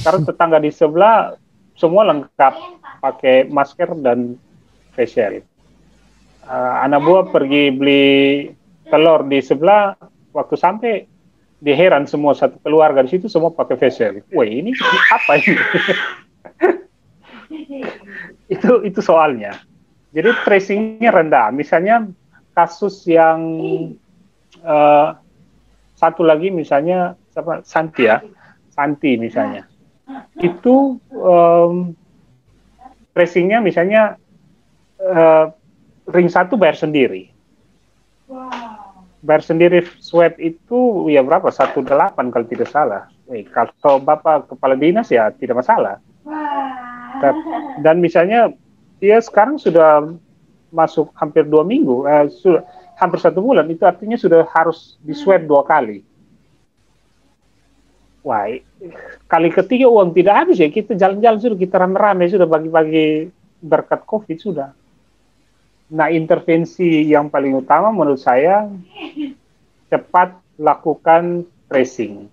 Karena 0.02 0.26
tetangga 0.26 0.58
di 0.58 0.74
sebelah 0.74 1.38
semua 1.78 2.02
lengkap 2.10 2.54
pakai 2.98 3.46
masker 3.46 3.94
dan 4.02 4.34
face 4.98 5.14
shield. 5.14 5.46
Uh, 6.44 6.82
anak 6.82 7.00
buah 7.06 7.24
pergi 7.30 7.70
beli 7.70 8.06
telur 8.88 9.24
di 9.24 9.40
sebelah 9.40 9.96
waktu 10.34 10.54
sampai 10.58 10.92
diheran 11.64 12.04
semua 12.04 12.36
satu 12.36 12.60
keluarga 12.60 13.00
di 13.00 13.16
situ 13.16 13.26
semua 13.30 13.48
pakai 13.48 13.80
face 13.80 13.96
shield. 13.96 14.20
Wah 14.36 14.44
ini 14.44 14.76
apa 15.12 15.32
ini? 15.40 15.56
itu 18.54 18.70
itu 18.84 19.00
soalnya. 19.00 19.56
Jadi 20.14 20.30
tracingnya 20.44 21.10
rendah. 21.10 21.50
Misalnya 21.50 22.06
kasus 22.54 23.02
yang 23.08 23.40
uh, 24.62 25.18
satu 25.98 26.22
lagi 26.22 26.52
misalnya 26.54 27.18
siapa 27.34 27.66
Santi 27.66 28.06
ya, 28.06 28.22
Santi 28.70 29.18
misalnya, 29.18 29.66
itu 30.38 31.02
um, 31.10 31.96
tracingnya 33.10 33.58
misalnya 33.58 34.20
uh, 35.02 35.50
ring 36.14 36.30
satu 36.30 36.54
bayar 36.54 36.78
sendiri. 36.78 37.34
Bayar 39.24 39.40
sendiri 39.40 39.88
swab 40.04 40.36
itu 40.36 41.08
ya 41.08 41.24
berapa? 41.24 41.48
Satu 41.48 41.80
delapan 41.80 42.28
kalau 42.28 42.44
tidak 42.44 42.68
salah. 42.68 43.08
Eh, 43.32 43.48
kalau 43.48 43.96
bapak 44.04 44.52
kepala 44.52 44.76
dinas 44.76 45.08
ya 45.08 45.32
tidak 45.32 45.64
masalah. 45.64 45.96
Dan 47.80 48.04
misalnya 48.04 48.52
dia 49.00 49.16
sekarang 49.24 49.56
sudah 49.56 50.12
masuk 50.68 51.08
hampir 51.16 51.48
dua 51.48 51.64
minggu, 51.64 52.04
eh, 52.04 52.28
sudah 52.28 52.60
hampir 53.00 53.18
satu 53.22 53.40
bulan, 53.40 53.64
itu 53.70 53.86
artinya 53.88 54.18
sudah 54.18 54.44
harus 54.52 55.00
di 55.00 55.16
swab 55.16 55.48
dua 55.48 55.64
kali. 55.64 56.04
Wah, 58.24 58.48
kali 59.28 59.48
ketiga 59.52 59.88
uang 59.88 60.16
tidak 60.16 60.34
habis 60.34 60.56
ya, 60.56 60.68
kita 60.72 60.96
jalan-jalan 60.96 61.38
sudah, 61.40 61.58
kita 61.60 61.76
rame-rame 61.76 62.24
sudah 62.28 62.48
bagi-bagi 62.48 63.28
berkat 63.60 64.00
COVID 64.08 64.36
sudah. 64.40 64.72
Nah, 65.94 66.10
intervensi 66.10 67.06
yang 67.06 67.30
paling 67.30 67.54
utama 67.54 67.94
menurut 67.94 68.18
saya 68.18 68.66
cepat 69.86 70.34
lakukan 70.58 71.46
tracing 71.70 72.26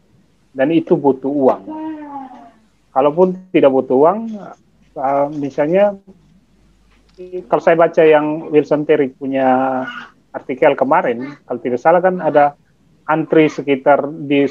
dan 0.57 0.73
itu 0.73 0.97
butuh 0.97 1.29
uang. 1.29 1.63
Kalaupun 2.89 3.37
tidak 3.53 3.69
butuh 3.69 3.97
uang, 4.01 4.19
uh, 4.97 5.29
misalnya 5.37 5.93
kalau 7.47 7.61
saya 7.61 7.77
baca 7.77 8.01
yang 8.01 8.49
Wilson 8.49 8.83
Terry 8.83 9.13
punya 9.13 9.85
artikel 10.33 10.73
kemarin, 10.73 11.37
kalau 11.45 11.59
tidak 11.61 11.79
salah 11.79 12.01
kan 12.01 12.17
ada 12.17 12.57
antri 13.05 13.45
sekitar 13.45 14.09
di 14.09 14.49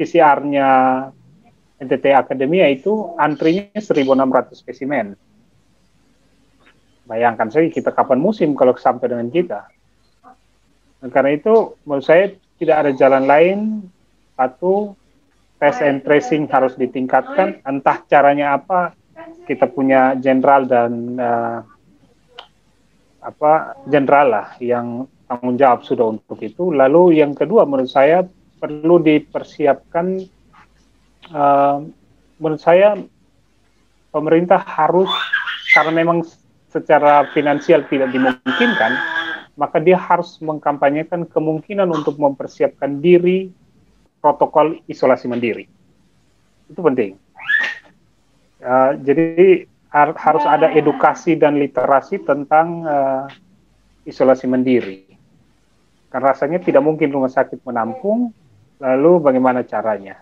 PCR-nya 0.00 0.68
NTT 1.78 2.04
Akademia 2.16 2.66
itu 2.72 3.14
antrinya 3.20 3.76
1.600 3.76 4.56
spesimen. 4.56 5.27
Bayangkan 7.08 7.48
saja 7.48 7.72
kita 7.72 7.90
kapan 7.96 8.20
musim 8.20 8.52
kalau 8.52 8.76
sampai 8.76 9.08
dengan 9.08 9.32
kita. 9.32 9.64
Dan 11.00 11.08
karena 11.08 11.32
itu 11.32 11.80
menurut 11.88 12.04
saya 12.04 12.36
tidak 12.60 12.76
ada 12.84 12.90
jalan 12.92 13.24
lain. 13.24 13.58
Satu, 14.36 14.94
tes 15.58 15.80
and 15.80 16.04
tracing 16.04 16.44
harus 16.52 16.76
ditingkatkan. 16.76 17.64
Entah 17.64 18.04
caranya 18.06 18.60
apa, 18.60 18.92
kita 19.48 19.66
punya 19.66 20.14
jenderal 20.20 20.68
dan 20.68 21.16
uh, 21.16 21.58
apa 23.24 23.82
jenderal 23.90 24.30
lah 24.30 24.46
yang 24.62 25.08
tanggung 25.26 25.56
jawab 25.58 25.82
sudah 25.82 26.12
untuk 26.12 26.38
itu. 26.44 26.70
Lalu 26.70 27.18
yang 27.18 27.34
kedua 27.34 27.64
menurut 27.66 27.90
saya 27.90 28.22
perlu 28.58 29.02
dipersiapkan 29.02 30.22
uh, 31.34 31.78
menurut 32.38 32.62
saya 32.62 32.94
pemerintah 34.14 34.62
harus 34.62 35.10
karena 35.74 35.92
memang 36.02 36.24
secara 36.68 37.28
finansial 37.32 37.84
tidak 37.88 38.12
dimungkinkan, 38.12 38.92
maka 39.58 39.82
dia 39.82 39.98
harus 39.98 40.38
mengkampanyekan 40.38 41.26
kemungkinan 41.26 41.88
untuk 41.90 42.20
mempersiapkan 42.20 43.02
diri 43.02 43.50
protokol 44.20 44.78
isolasi 44.86 45.26
mandiri. 45.26 45.66
Itu 46.68 46.80
penting. 46.84 47.16
Uh, 48.58 48.94
jadi 49.02 49.64
har 49.88 50.12
harus 50.18 50.44
ada 50.44 50.68
edukasi 50.74 51.38
dan 51.38 51.56
literasi 51.56 52.20
tentang 52.22 52.84
uh, 52.84 53.24
isolasi 54.04 54.44
mandiri. 54.44 55.08
Karena 56.08 56.32
rasanya 56.32 56.60
tidak 56.60 56.84
mungkin 56.84 57.12
rumah 57.12 57.32
sakit 57.32 57.64
menampung, 57.64 58.32
lalu 58.80 59.12
bagaimana 59.20 59.64
caranya 59.64 60.20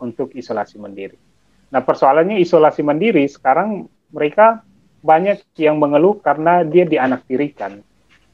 untuk 0.00 0.32
isolasi 0.32 0.80
mandiri. 0.80 1.16
Nah 1.70 1.80
persoalannya 1.84 2.40
isolasi 2.40 2.82
mandiri 2.82 3.24
sekarang 3.30 3.86
mereka 4.10 4.64
banyak 5.00 5.40
yang 5.56 5.80
mengeluh 5.80 6.20
karena 6.20 6.64
dia 6.64 6.84
dianaktirikan. 6.84 7.80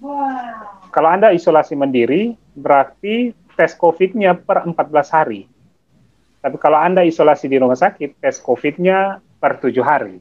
Wow. 0.03 0.91
Kalau 0.93 1.09
Anda 1.09 1.33
isolasi 1.33 1.79
mandiri, 1.79 2.37
berarti 2.57 3.33
tes 3.57 3.73
COVID-nya 3.79 4.37
per 4.37 4.67
14 4.69 5.17
hari. 5.17 5.49
Tapi 6.43 6.57
kalau 6.61 6.79
Anda 6.79 7.03
isolasi 7.03 7.49
di 7.49 7.57
rumah 7.57 7.79
sakit, 7.79 8.21
tes 8.21 8.37
COVID-nya 8.43 9.23
per 9.41 9.59
7 9.63 9.73
hari 9.83 10.21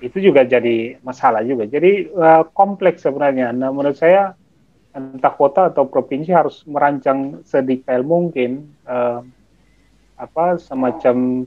itu 0.00 0.18
juga 0.18 0.42
jadi 0.48 0.96
masalah 1.04 1.44
juga. 1.44 1.68
Jadi 1.68 2.08
uh, 2.10 2.48
kompleks 2.56 3.04
sebenarnya. 3.04 3.52
Nah, 3.52 3.68
menurut 3.68 4.00
saya 4.00 4.32
entah 4.90 5.30
kota 5.30 5.70
atau 5.70 5.86
provinsi 5.86 6.34
harus 6.34 6.66
merancang 6.66 7.46
sedetail 7.46 8.02
mungkin 8.02 8.74
uh, 8.88 9.22
apa 10.18 10.58
semacam 10.58 11.46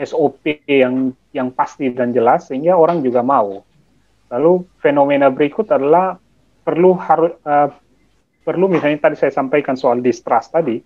SOP 0.00 0.64
yang 0.66 1.14
yang 1.30 1.54
pasti 1.54 1.90
dan 1.94 2.10
jelas 2.10 2.50
sehingga 2.50 2.74
orang 2.74 3.00
juga 3.00 3.22
mau. 3.22 3.62
Lalu 4.30 4.66
fenomena 4.78 5.30
berikut 5.30 5.66
adalah 5.70 6.18
perlu 6.62 6.94
harus 6.98 7.34
uh, 7.46 7.70
perlu 8.46 8.70
misalnya 8.70 9.10
tadi 9.10 9.16
saya 9.18 9.32
sampaikan 9.34 9.74
soal 9.74 10.02
distrust 10.02 10.54
tadi. 10.54 10.78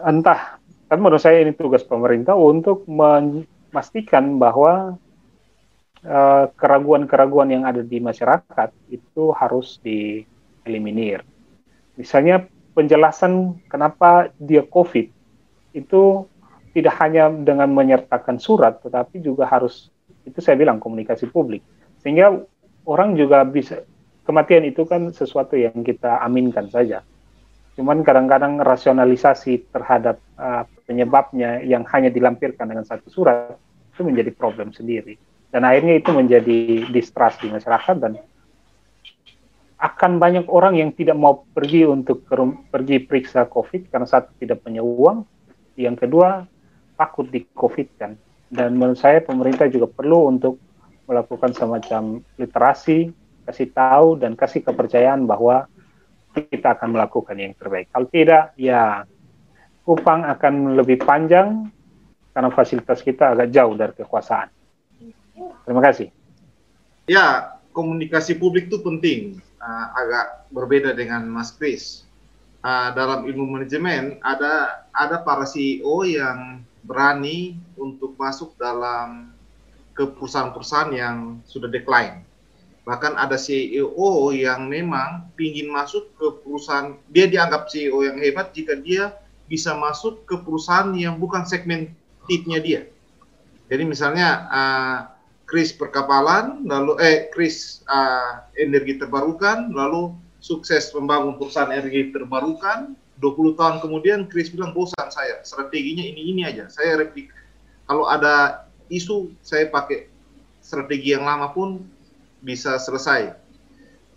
Entah, 0.00 0.56
tapi 0.88 1.00
menurut 1.02 1.20
saya 1.20 1.42
ini 1.44 1.52
tugas 1.52 1.84
pemerintah 1.84 2.32
untuk 2.32 2.88
memastikan 2.88 4.40
bahwa 4.40 4.96
Eh, 6.00 6.44
keraguan-keraguan 6.56 7.52
yang 7.52 7.68
ada 7.68 7.84
di 7.84 8.00
masyarakat 8.00 8.72
itu 8.88 9.36
harus 9.36 9.76
dieliminir. 9.84 11.20
Misalnya 12.00 12.48
penjelasan 12.72 13.60
kenapa 13.68 14.32
dia 14.40 14.64
COVID 14.64 15.12
itu 15.76 16.24
tidak 16.70 16.94
hanya 17.02 17.30
dengan 17.30 17.70
menyertakan 17.74 18.38
surat, 18.38 18.78
tetapi 18.82 19.18
juga 19.22 19.46
harus 19.46 19.90
itu 20.22 20.38
saya 20.38 20.54
bilang 20.54 20.78
komunikasi 20.78 21.26
publik, 21.26 21.64
sehingga 22.02 22.44
orang 22.86 23.18
juga 23.18 23.42
bisa 23.42 23.82
kematian 24.22 24.68
itu 24.68 24.86
kan 24.86 25.10
sesuatu 25.10 25.58
yang 25.58 25.82
kita 25.82 26.22
aminkan 26.22 26.70
saja. 26.70 27.02
Cuman 27.74 28.04
kadang-kadang 28.04 28.60
rasionalisasi 28.60 29.72
terhadap 29.72 30.20
uh, 30.36 30.68
penyebabnya 30.84 31.64
yang 31.64 31.82
hanya 31.90 32.12
dilampirkan 32.12 32.68
dengan 32.68 32.84
satu 32.84 33.08
surat 33.08 33.56
itu 33.94 34.02
menjadi 34.04 34.30
problem 34.34 34.70
sendiri. 34.70 35.16
Dan 35.50 35.66
akhirnya 35.66 35.98
itu 35.98 36.14
menjadi 36.14 36.86
distrust 36.94 37.42
di 37.42 37.50
masyarakat 37.50 37.96
dan 37.98 38.22
akan 39.80 40.20
banyak 40.20 40.46
orang 40.46 40.76
yang 40.76 40.92
tidak 40.92 41.16
mau 41.16 41.42
pergi 41.56 41.88
untuk 41.88 42.22
pergi 42.68 43.00
periksa 43.00 43.48
COVID 43.48 43.88
karena 43.88 44.06
satu 44.06 44.36
tidak 44.36 44.60
punya 44.60 44.84
uang, 44.84 45.24
yang 45.80 45.96
kedua 45.96 46.44
takut 47.00 47.24
di 47.32 47.48
COVID 47.56 47.88
kan. 47.96 48.12
Dan 48.52 48.76
menurut 48.76 49.00
saya 49.00 49.24
pemerintah 49.24 49.72
juga 49.72 49.88
perlu 49.88 50.28
untuk 50.28 50.60
melakukan 51.08 51.56
semacam 51.56 52.20
literasi, 52.36 53.08
kasih 53.48 53.72
tahu 53.72 54.20
dan 54.20 54.36
kasih 54.36 54.60
kepercayaan 54.60 55.24
bahwa 55.24 55.64
kita 56.36 56.76
akan 56.76 56.92
melakukan 56.92 57.40
yang 57.40 57.56
terbaik. 57.56 57.88
Kalau 57.88 58.06
tidak, 58.12 58.52
ya 58.60 59.08
upang 59.88 60.28
akan 60.28 60.76
lebih 60.76 61.00
panjang 61.02 61.72
karena 62.30 62.50
fasilitas 62.52 63.02
kita 63.02 63.34
agak 63.34 63.50
jauh 63.50 63.74
dari 63.74 63.94
kekuasaan. 63.96 64.48
Terima 65.66 65.82
kasih. 65.82 66.14
Ya, 67.10 67.58
komunikasi 67.74 68.38
publik 68.38 68.70
itu 68.70 68.78
penting. 68.82 69.42
Uh, 69.58 69.86
agak 69.98 70.46
berbeda 70.54 70.94
dengan 70.94 71.26
Mas 71.26 71.50
Kris. 71.52 72.06
Uh, 72.60 72.92
dalam 72.92 73.24
ilmu 73.24 73.56
manajemen 73.56 74.20
ada 74.20 74.84
ada 74.92 75.24
para 75.24 75.48
CEO 75.48 76.04
yang 76.04 76.60
berani 76.90 77.54
untuk 77.78 78.18
masuk 78.18 78.58
dalam 78.58 79.30
ke 79.94 80.10
perusahaan-perusahaan 80.10 80.90
yang 80.90 81.16
sudah 81.46 81.70
decline. 81.70 82.26
Bahkan 82.82 83.14
ada 83.14 83.38
CEO 83.38 84.34
yang 84.34 84.66
memang 84.66 85.30
ingin 85.38 85.70
masuk 85.70 86.10
ke 86.18 86.26
perusahaan, 86.42 86.98
dia 87.06 87.30
dianggap 87.30 87.70
CEO 87.70 88.02
yang 88.02 88.18
hebat 88.18 88.50
jika 88.50 88.74
dia 88.74 89.14
bisa 89.46 89.78
masuk 89.78 90.26
ke 90.26 90.34
perusahaan 90.42 90.90
yang 90.98 91.14
bukan 91.14 91.46
segmen 91.46 91.94
titnya 92.26 92.58
dia. 92.58 92.82
Jadi 93.70 93.86
misalnya 93.86 94.50
uh, 94.50 94.98
Kris 95.46 95.70
perkapalan, 95.70 96.66
lalu 96.66 96.98
eh 96.98 97.30
Kris 97.30 97.86
uh, 97.86 98.42
energi 98.58 98.98
terbarukan, 98.98 99.70
lalu 99.70 100.14
sukses 100.42 100.90
membangun 100.90 101.38
perusahaan 101.38 101.70
energi 101.70 102.10
terbarukan. 102.10 102.98
20 103.20 103.60
tahun 103.60 103.76
kemudian 103.84 104.26
Kris 104.32 104.48
bilang 104.48 104.72
bosan 104.72 105.12
saya, 105.12 105.44
strateginya 105.44 106.02
ini 106.02 106.32
ini 106.32 106.42
aja. 106.48 106.66
Saya 106.72 107.04
replik 107.04 107.28
kalau 107.84 108.08
ada 108.08 108.64
isu 108.88 109.30
saya 109.44 109.68
pakai 109.68 110.08
strategi 110.64 111.12
yang 111.12 111.28
lama 111.28 111.52
pun 111.52 111.84
bisa 112.40 112.80
selesai. 112.80 113.36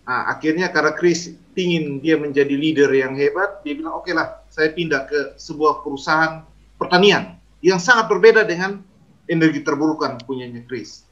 Nah, 0.03 0.27
akhirnya 0.31 0.71
karena 0.71 0.95
Chris 0.95 1.31
ingin 1.55 2.03
dia 2.03 2.19
menjadi 2.19 2.51
leader 2.55 2.91
yang 2.91 3.15
hebat, 3.15 3.63
dia 3.63 3.75
bilang 3.75 3.99
oke 3.99 4.07
okay 4.07 4.13
lah, 4.15 4.43
saya 4.51 4.71
pindah 4.71 5.07
ke 5.07 5.19
sebuah 5.39 5.83
perusahaan 5.83 6.43
pertanian 6.75 7.39
yang 7.63 7.79
sangat 7.79 8.11
berbeda 8.11 8.43
dengan 8.43 8.83
energi 9.31 9.63
terbarukan 9.63 10.19
punyanya 10.27 10.63
Chris. 10.67 11.07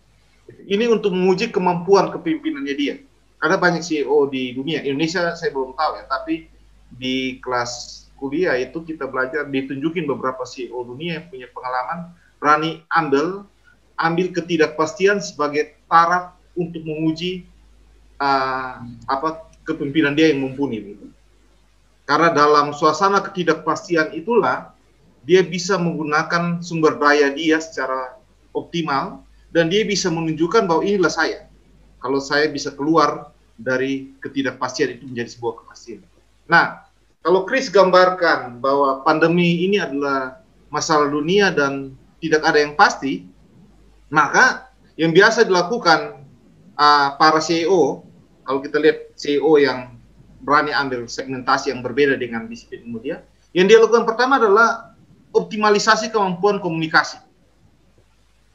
Ini 0.51 0.91
untuk 0.91 1.15
menguji 1.15 1.47
kemampuan 1.47 2.11
kepemimpinannya 2.11 2.75
dia. 2.75 2.95
Ada 3.39 3.55
banyak 3.55 3.81
CEO 3.81 4.27
di 4.27 4.51
dunia. 4.51 4.83
Indonesia 4.83 5.31
saya 5.33 5.49
belum 5.55 5.73
tahu 5.73 5.91
ya, 5.97 6.03
tapi 6.11 6.51
di 6.95 7.39
kelas 7.39 8.05
kuliah 8.19 8.53
itu 8.59 8.85
kita 8.85 9.09
belajar 9.09 9.47
ditunjukin 9.49 10.05
beberapa 10.05 10.45
CEO 10.45 10.85
dunia 10.85 11.17
yang 11.17 11.25
punya 11.31 11.47
pengalaman 11.49 12.13
berani 12.37 12.85
ambil 12.93 13.45
ambil 13.97 14.33
ketidakpastian 14.33 15.21
sebagai 15.21 15.77
taraf 15.89 16.37
untuk 16.57 16.81
menguji 16.85 17.45
uh, 18.17 18.81
apa 19.09 19.49
kepemimpinan 19.65 20.17
dia 20.17 20.33
yang 20.33 20.41
mumpuni 20.45 20.81
gitu. 20.81 21.05
Karena 22.05 22.33
dalam 22.33 22.73
suasana 22.73 23.21
ketidakpastian 23.21 24.11
itulah 24.17 24.73
dia 25.21 25.45
bisa 25.45 25.77
menggunakan 25.77 26.59
sumber 26.65 26.97
daya 26.97 27.29
dia 27.31 27.61
secara 27.61 28.17
optimal 28.57 29.21
dan 29.53 29.69
dia 29.69 29.85
bisa 29.85 30.09
menunjukkan 30.09 30.65
bahwa 30.65 30.81
inilah 30.81 31.13
saya. 31.13 31.45
Kalau 32.01 32.17
saya 32.17 32.49
bisa 32.49 32.73
keluar 32.73 33.29
dari 33.53 34.17
ketidakpastian 34.17 34.97
itu 34.97 35.05
menjadi 35.05 35.29
sebuah 35.37 35.61
kepastian. 35.61 36.01
Nah, 36.49 36.85
kalau 37.21 37.45
Chris 37.45 37.69
gambarkan 37.69 38.57
bahwa 38.57 39.05
pandemi 39.05 39.65
ini 39.69 39.77
adalah 39.77 40.41
masalah 40.73 41.11
dunia 41.11 41.53
dan 41.53 41.93
tidak 42.17 42.41
ada 42.45 42.57
yang 42.61 42.73
pasti, 42.73 43.27
maka 44.09 44.71
yang 44.97 45.13
biasa 45.13 45.45
dilakukan 45.45 46.25
uh, 46.77 47.09
para 47.17 47.41
CEO, 47.41 48.05
kalau 48.45 48.59
kita 48.61 48.77
lihat 48.81 49.13
CEO 49.17 49.61
yang 49.61 49.97
berani 50.41 50.73
ambil 50.73 51.05
segmentasi 51.05 51.69
yang 51.69 51.85
berbeda 51.85 52.17
dengan 52.17 52.49
disiplin 52.49 52.89
media, 52.89 53.21
yang 53.53 53.69
dia 53.69 53.77
lakukan 53.77 54.09
pertama 54.09 54.41
adalah 54.41 54.97
optimalisasi 55.31 56.11
kemampuan 56.11 56.57
komunikasi. 56.57 57.21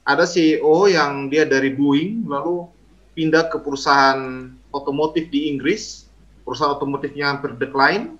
Ada 0.07 0.23
CEO 0.27 0.87
yang 0.87 1.27
dia 1.27 1.43
dari 1.43 1.75
Boeing 1.75 2.31
lalu 2.31 2.71
pindah 3.19 3.51
ke 3.51 3.59
perusahaan 3.59 4.55
otomotif 4.71 5.27
di 5.33 5.51
Inggris, 5.51 6.06
perusahaan 6.47 6.79
otomotifnya 6.79 7.35
hampir 7.35 7.59
decline. 7.59 8.15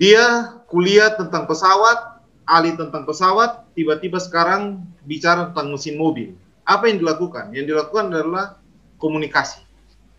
Dia 0.00 0.56
kuliah 0.72 1.12
tentang 1.12 1.44
pesawat, 1.44 2.24
ahli 2.48 2.72
tentang 2.72 3.04
pesawat, 3.04 3.68
tiba-tiba 3.76 4.16
sekarang 4.16 4.80
bicara 5.04 5.52
tentang 5.52 5.76
mesin 5.76 6.00
mobil. 6.00 6.32
Apa 6.64 6.88
yang 6.88 7.04
dilakukan? 7.04 7.52
Yang 7.52 7.76
dilakukan 7.76 8.08
adalah 8.08 8.56
komunikasi. 8.96 9.60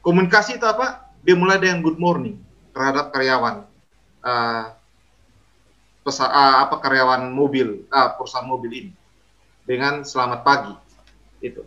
Komunikasi 0.06 0.62
itu 0.62 0.68
apa? 0.70 1.10
Dia 1.26 1.34
mulai 1.34 1.58
dengan 1.58 1.82
good 1.82 1.98
morning 1.98 2.38
terhadap 2.78 3.10
karyawan. 3.10 3.66
Uh, 4.22 4.70
pesa, 6.06 6.30
uh, 6.30 6.70
apa 6.70 6.78
karyawan 6.78 7.34
mobil, 7.34 7.90
uh, 7.90 8.14
perusahaan 8.14 8.46
mobil 8.46 8.72
ini 8.72 8.92
dengan 9.66 10.06
selamat 10.06 10.46
pagi. 10.46 10.76
Itu. 11.42 11.66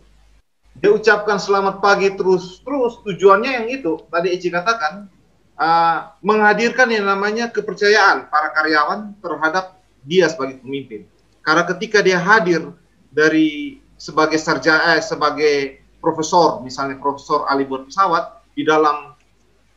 Dia 0.77 0.93
ucapkan 0.93 1.41
selamat 1.41 1.81
pagi 1.81 2.13
terus 2.13 2.61
terus 2.61 3.01
tujuannya 3.01 3.49
yang 3.49 3.67
itu 3.67 3.97
tadi 4.13 4.29
Eci 4.29 4.53
katakan 4.53 5.09
uh, 5.57 6.13
menghadirkan 6.21 6.87
yang 6.93 7.09
namanya 7.09 7.49
kepercayaan 7.49 8.29
para 8.29 8.53
karyawan 8.53 9.13
terhadap 9.19 9.81
dia 10.07 10.29
sebagai 10.31 10.61
pemimpin. 10.63 11.03
Karena 11.43 11.67
ketika 11.67 11.99
dia 11.99 12.21
hadir 12.21 12.71
dari 13.11 13.81
sebagai 13.97 14.37
sarjana 14.37 14.95
eh, 14.95 15.01
sebagai 15.01 15.81
profesor 15.97 16.61
misalnya 16.61 17.01
profesor 17.01 17.49
ahli 17.49 17.65
buat 17.65 17.89
pesawat 17.89 18.45
di 18.53 18.61
dalam 18.61 19.17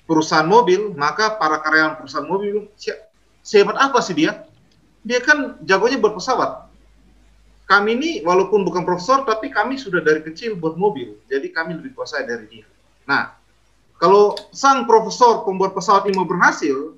perusahaan 0.05 0.45
mobil 0.45 0.93
maka 0.93 1.41
para 1.41 1.59
karyawan 1.65 1.97
perusahaan 1.97 2.29
mobil 2.29 2.69
sehebat 3.41 3.75
apa 3.81 3.99
sih 4.05 4.15
dia? 4.15 4.45
Dia 5.01 5.25
kan 5.25 5.57
jagonya 5.65 5.97
berpesawat 5.97 6.71
kami 7.71 7.95
ini 7.95 8.11
walaupun 8.27 8.67
bukan 8.67 8.83
profesor 8.83 9.23
tapi 9.23 9.47
kami 9.47 9.79
sudah 9.79 10.03
dari 10.03 10.27
kecil 10.27 10.59
buat 10.59 10.75
mobil. 10.75 11.23
Jadi 11.31 11.55
kami 11.55 11.79
lebih 11.79 11.95
kuasa 11.95 12.19
dari 12.27 12.51
dia. 12.51 12.67
Nah 13.07 13.40
kalau 14.01 14.33
sang 14.51 14.89
profesor 14.89 15.45
pembuat 15.45 15.77
pesawat 15.77 16.09
ini 16.09 16.17
mau 16.17 16.27
berhasil 16.27 16.97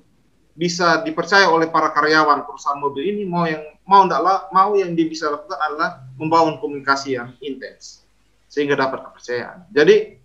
bisa 0.55 1.03
dipercaya 1.03 1.49
oleh 1.49 1.67
para 1.67 1.91
karyawan 1.91 2.47
perusahaan 2.47 2.79
mobil 2.79 3.03
ini 3.03 3.27
mau 3.27 3.43
yang 3.43 3.61
mau 3.83 4.07
enggak 4.07 4.21
mau 4.53 4.71
yang 4.79 4.95
dia 4.95 5.05
bisa 5.09 5.27
lakukan 5.27 5.59
adalah 5.59 6.07
membangun 6.15 6.55
komunikasi 6.63 7.19
yang 7.19 7.35
intens 7.43 8.07
sehingga 8.47 8.79
dapat 8.79 9.03
kepercayaan 9.03 9.67
jadi 9.75 10.17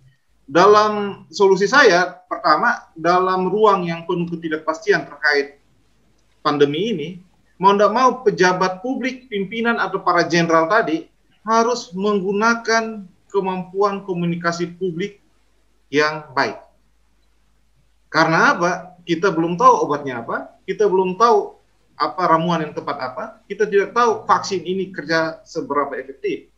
dalam 0.49 1.25
solusi 1.29 1.69
saya 1.69 2.25
pertama 2.25 2.89
dalam 2.97 3.51
ruang 3.51 3.85
yang 3.85 4.07
penuh 4.07 4.25
ketidakpastian 4.31 5.05
terkait 5.05 5.61
pandemi 6.41 6.95
ini 6.95 7.09
mau 7.59 7.75
tidak 7.75 7.91
mau 7.91 8.09
pejabat 8.23 8.79
publik, 8.79 9.27
pimpinan 9.27 9.77
atau 9.77 9.99
para 9.99 10.23
jenderal 10.23 10.71
tadi 10.71 11.11
harus 11.43 11.91
menggunakan 11.91 13.03
kemampuan 13.27 14.07
komunikasi 14.07 14.79
publik 14.79 15.19
yang 15.91 16.23
baik. 16.31 16.68
Karena 18.09 18.57
apa? 18.57 18.71
Kita 19.05 19.33
belum 19.33 19.57
tahu 19.57 19.73
obatnya 19.89 20.21
apa, 20.21 20.53
kita 20.69 20.85
belum 20.85 21.17
tahu 21.17 21.57
apa 21.97 22.21
ramuan 22.29 22.61
yang 22.61 22.73
tepat 22.77 22.97
apa, 23.01 23.23
kita 23.49 23.65
tidak 23.65 23.91
tahu 23.91 24.23
vaksin 24.29 24.61
ini 24.61 24.93
kerja 24.93 25.41
seberapa 25.43 25.97
efektif. 25.97 26.49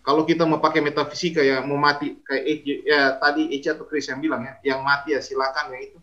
Kalau 0.00 0.24
kita 0.24 0.48
mau 0.48 0.62
pakai 0.62 0.80
metafisika 0.80 1.44
ya 1.44 1.60
mau 1.60 1.76
mati 1.76 2.16
kayak 2.24 2.44
ya 2.88 3.20
tadi 3.20 3.52
Echa 3.52 3.76
atau 3.76 3.84
Chris 3.84 4.08
yang 4.08 4.22
bilang 4.24 4.46
ya, 4.46 4.54
yang 4.64 4.80
mati 4.80 5.12
ya 5.12 5.20
silakan 5.20 5.76
ya 5.76 5.78
itu. 5.82 5.98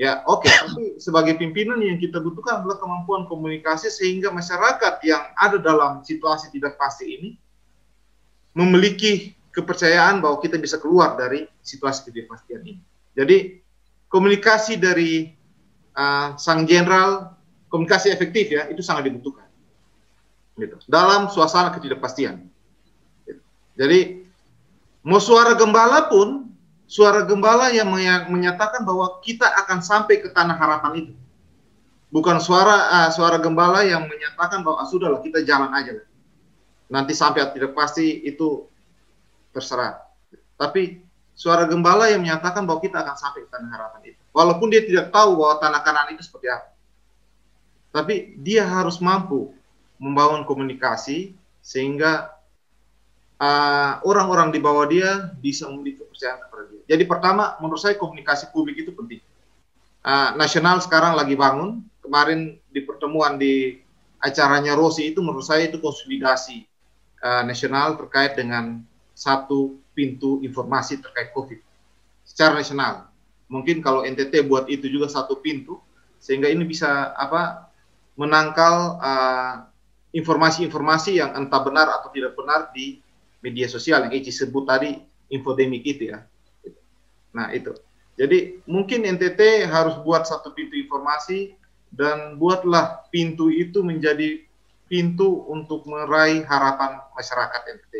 Ya 0.00 0.12
oke, 0.24 0.48
okay. 0.48 0.52
tapi 0.56 0.84
sebagai 0.96 1.36
pimpinan 1.36 1.76
yang 1.82 2.00
kita 2.00 2.16
butuhkan 2.22 2.64
adalah 2.64 2.80
kemampuan 2.80 3.28
komunikasi 3.28 3.92
sehingga 3.92 4.32
masyarakat 4.32 5.04
yang 5.04 5.20
ada 5.36 5.60
dalam 5.60 6.00
situasi 6.00 6.48
tidak 6.48 6.80
pasti 6.80 7.12
ini 7.12 7.30
memiliki 8.56 9.36
kepercayaan 9.52 10.24
bahwa 10.24 10.40
kita 10.40 10.56
bisa 10.56 10.80
keluar 10.80 11.12
dari 11.18 11.44
situasi 11.60 12.08
ketidakpastian 12.08 12.64
ini. 12.64 12.80
Jadi 13.12 13.60
komunikasi 14.08 14.80
dari 14.80 15.32
uh, 15.96 16.36
sang 16.40 16.64
jenderal, 16.64 17.36
komunikasi 17.68 18.12
efektif 18.12 18.52
ya 18.52 18.68
itu 18.68 18.80
sangat 18.80 19.08
dibutuhkan. 19.08 19.48
Gitu. 20.56 20.76
Dalam 20.88 21.32
suasana 21.32 21.72
ketidakpastian. 21.72 22.44
Gitu. 23.24 23.40
Jadi 23.76 24.00
mau 25.04 25.20
suara 25.20 25.56
gembala 25.56 26.08
pun 26.08 26.52
suara 26.88 27.24
gembala 27.24 27.72
yang 27.72 27.88
menyatakan 28.28 28.84
bahwa 28.84 29.20
kita 29.24 29.48
akan 29.64 29.80
sampai 29.80 30.20
ke 30.20 30.28
tanah 30.32 30.56
harapan 30.56 31.08
itu. 31.08 31.14
Bukan 32.12 32.36
suara 32.44 33.08
uh, 33.08 33.08
suara 33.08 33.40
gembala 33.40 33.80
yang 33.88 34.04
menyatakan 34.04 34.60
bahwa 34.60 34.84
ah, 34.84 34.88
sudahlah 34.88 35.24
kita 35.24 35.40
jalan 35.48 35.72
aja. 35.72 36.04
Nanti 36.92 37.16
sampai 37.16 37.48
tidak 37.56 37.72
pasti 37.72 38.20
itu 38.28 38.68
terserah. 39.56 39.96
Tapi 40.60 41.00
suara 41.32 41.64
gembala 41.64 42.08
yang 42.12 42.22
menyatakan 42.22 42.62
bahwa 42.68 42.80
kita 42.80 43.00
akan 43.02 43.16
sampai 43.16 43.44
ke 43.44 43.48
tanah 43.50 43.70
harapan 43.72 44.14
itu. 44.14 44.20
Walaupun 44.32 44.68
dia 44.68 44.84
tidak 44.84 45.10
tahu 45.10 45.40
bahwa 45.40 45.54
tanah 45.60 45.80
kanan 45.84 46.12
itu 46.14 46.22
seperti 46.24 46.48
apa. 46.52 46.68
Tapi 47.92 48.40
dia 48.40 48.64
harus 48.64 48.96
mampu 49.00 49.52
membangun 50.00 50.48
komunikasi 50.48 51.36
sehingga 51.60 52.32
uh, 53.36 54.00
orang-orang 54.06 54.48
uh, 54.50 54.52
di 54.54 54.60
bawah 54.62 54.86
dia 54.88 55.30
bisa 55.38 55.68
memiliki 55.68 56.00
kepercayaan 56.00 56.40
kepada 56.48 56.62
dia. 56.72 56.82
Jadi 56.88 57.04
pertama, 57.04 57.44
menurut 57.60 57.80
saya 57.82 57.94
komunikasi 58.00 58.48
publik 58.50 58.80
itu 58.80 58.96
penting. 58.96 59.20
Uh, 60.02 60.34
nasional 60.34 60.80
sekarang 60.82 61.14
lagi 61.14 61.36
bangun. 61.36 61.84
Kemarin 62.02 62.58
di 62.66 62.80
pertemuan 62.82 63.38
di 63.38 63.78
acaranya 64.18 64.74
Rossi 64.74 65.14
itu 65.14 65.22
menurut 65.22 65.46
saya 65.46 65.70
itu 65.70 65.78
konsolidasi 65.78 66.66
uh, 67.22 67.42
nasional 67.46 67.94
terkait 67.98 68.34
dengan 68.34 68.82
satu 69.14 69.81
pintu 69.92 70.40
informasi 70.40 71.00
terkait 71.00 71.32
COVID 71.36 71.60
secara 72.26 72.56
nasional. 72.56 73.12
Mungkin 73.52 73.84
kalau 73.84 74.02
NTT 74.08 74.48
buat 74.48 74.66
itu 74.72 74.88
juga 74.88 75.12
satu 75.12 75.40
pintu, 75.44 75.76
sehingga 76.16 76.48
ini 76.48 76.64
bisa 76.64 77.12
apa 77.12 77.68
menangkal 78.16 78.96
uh, 79.00 79.54
informasi-informasi 80.16 81.16
uh, 81.16 81.18
yang 81.24 81.30
entah 81.36 81.60
benar 81.60 81.88
atau 82.00 82.08
tidak 82.12 82.32
benar 82.32 82.72
di 82.72 83.00
media 83.44 83.68
sosial 83.68 84.08
yang 84.08 84.12
Eci 84.16 84.32
sebut 84.32 84.64
tadi 84.64 84.96
infodemik 85.28 85.84
itu 85.84 86.12
ya. 86.12 86.24
Nah 87.36 87.52
itu. 87.52 87.76
Jadi 88.16 88.60
mungkin 88.68 89.08
NTT 89.08 89.66
harus 89.68 89.96
buat 90.04 90.28
satu 90.28 90.52
pintu 90.52 90.76
informasi 90.76 91.56
dan 91.92 92.36
buatlah 92.36 93.08
pintu 93.08 93.48
itu 93.48 93.80
menjadi 93.80 94.44
pintu 94.88 95.48
untuk 95.48 95.88
meraih 95.88 96.44
harapan 96.44 97.00
masyarakat 97.16 97.60
NTT. 97.80 97.94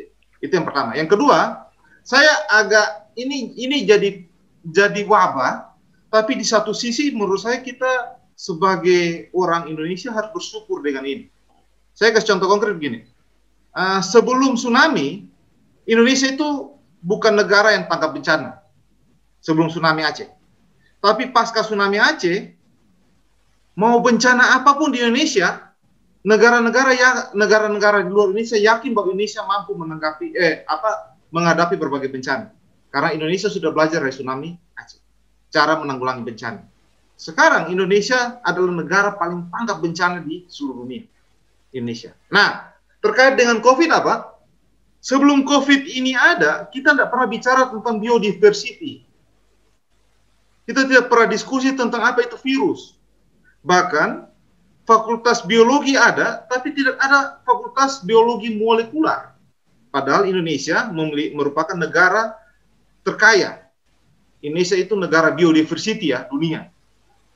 Itu 0.44 0.52
yang 0.52 0.68
pertama. 0.68 0.92
Yang 0.92 1.16
kedua, 1.16 1.71
saya 2.02 2.30
agak 2.50 3.14
ini 3.14 3.54
ini 3.58 3.86
jadi 3.86 4.26
jadi 4.62 5.02
wabah, 5.06 5.74
tapi 6.10 6.38
di 6.38 6.46
satu 6.46 6.70
sisi 6.70 7.10
menurut 7.14 7.42
saya 7.42 7.62
kita 7.62 8.18
sebagai 8.34 9.30
orang 9.34 9.70
Indonesia 9.70 10.10
harus 10.10 10.30
bersyukur 10.34 10.82
dengan 10.82 11.06
ini. 11.06 11.30
Saya 11.94 12.10
kasih 12.14 12.34
contoh 12.34 12.48
konkret 12.50 12.74
begini. 12.78 13.06
Uh, 13.72 14.02
sebelum 14.02 14.58
tsunami, 14.58 15.28
Indonesia 15.86 16.30
itu 16.30 16.74
bukan 17.02 17.38
negara 17.38 17.74
yang 17.74 17.86
tangkap 17.86 18.14
bencana. 18.14 18.62
Sebelum 19.42 19.70
tsunami 19.70 20.06
Aceh. 20.06 20.30
Tapi 21.02 21.34
pasca 21.34 21.66
tsunami 21.66 21.98
Aceh, 21.98 22.54
mau 23.74 23.98
bencana 24.02 24.58
apa 24.62 24.78
pun 24.78 24.94
di 24.94 25.02
Indonesia, 25.02 25.72
negara-negara 26.22 26.90
ya 26.94 27.10
negara-negara 27.34 28.06
di 28.06 28.10
luar 28.10 28.30
Indonesia 28.30 28.54
yakin 28.54 28.94
bahwa 28.94 29.10
Indonesia 29.10 29.42
mampu 29.42 29.74
menanggapi 29.74 30.26
eh 30.38 30.62
apa 30.70 31.11
menghadapi 31.32 31.80
berbagai 31.80 32.12
bencana. 32.12 32.52
Karena 32.92 33.16
Indonesia 33.16 33.48
sudah 33.48 33.72
belajar 33.72 34.04
dari 34.04 34.12
tsunami. 34.12 34.52
Cara 35.52 35.76
menanggulangi 35.80 36.24
bencana. 36.24 36.64
Sekarang 37.16 37.68
Indonesia 37.68 38.40
adalah 38.40 38.72
negara 38.72 39.10
paling 39.16 39.52
tanggap 39.52 39.84
bencana 39.84 40.24
di 40.24 40.48
seluruh 40.48 40.84
dunia. 40.84 41.04
Indonesia. 41.72 42.12
Nah, 42.28 42.72
terkait 43.00 43.36
dengan 43.36 43.60
COVID 43.64 43.90
apa? 43.92 44.36
Sebelum 45.02 45.42
COVID 45.42 45.88
ini 45.88 46.14
ada, 46.14 46.68
kita 46.70 46.94
tidak 46.94 47.10
pernah 47.10 47.26
bicara 47.26 47.62
tentang 47.72 47.98
biodiversity. 47.98 49.02
Kita 50.62 50.86
tidak 50.86 51.10
pernah 51.10 51.26
diskusi 51.26 51.74
tentang 51.74 52.06
apa 52.06 52.22
itu 52.22 52.38
virus. 52.38 52.94
Bahkan 53.66 54.30
fakultas 54.86 55.42
biologi 55.42 55.98
ada, 55.98 56.46
tapi 56.46 56.70
tidak 56.70 57.02
ada 57.02 57.42
fakultas 57.42 58.04
biologi 58.06 58.54
molekular. 58.54 59.31
Padahal 59.92 60.24
Indonesia 60.24 60.88
merupakan 61.36 61.76
negara 61.76 62.32
terkaya. 63.04 63.68
Indonesia 64.40 64.74
itu 64.74 64.96
negara 64.96 65.30
biodiversity 65.30 66.10
ya 66.10 66.24
dunia. 66.26 66.72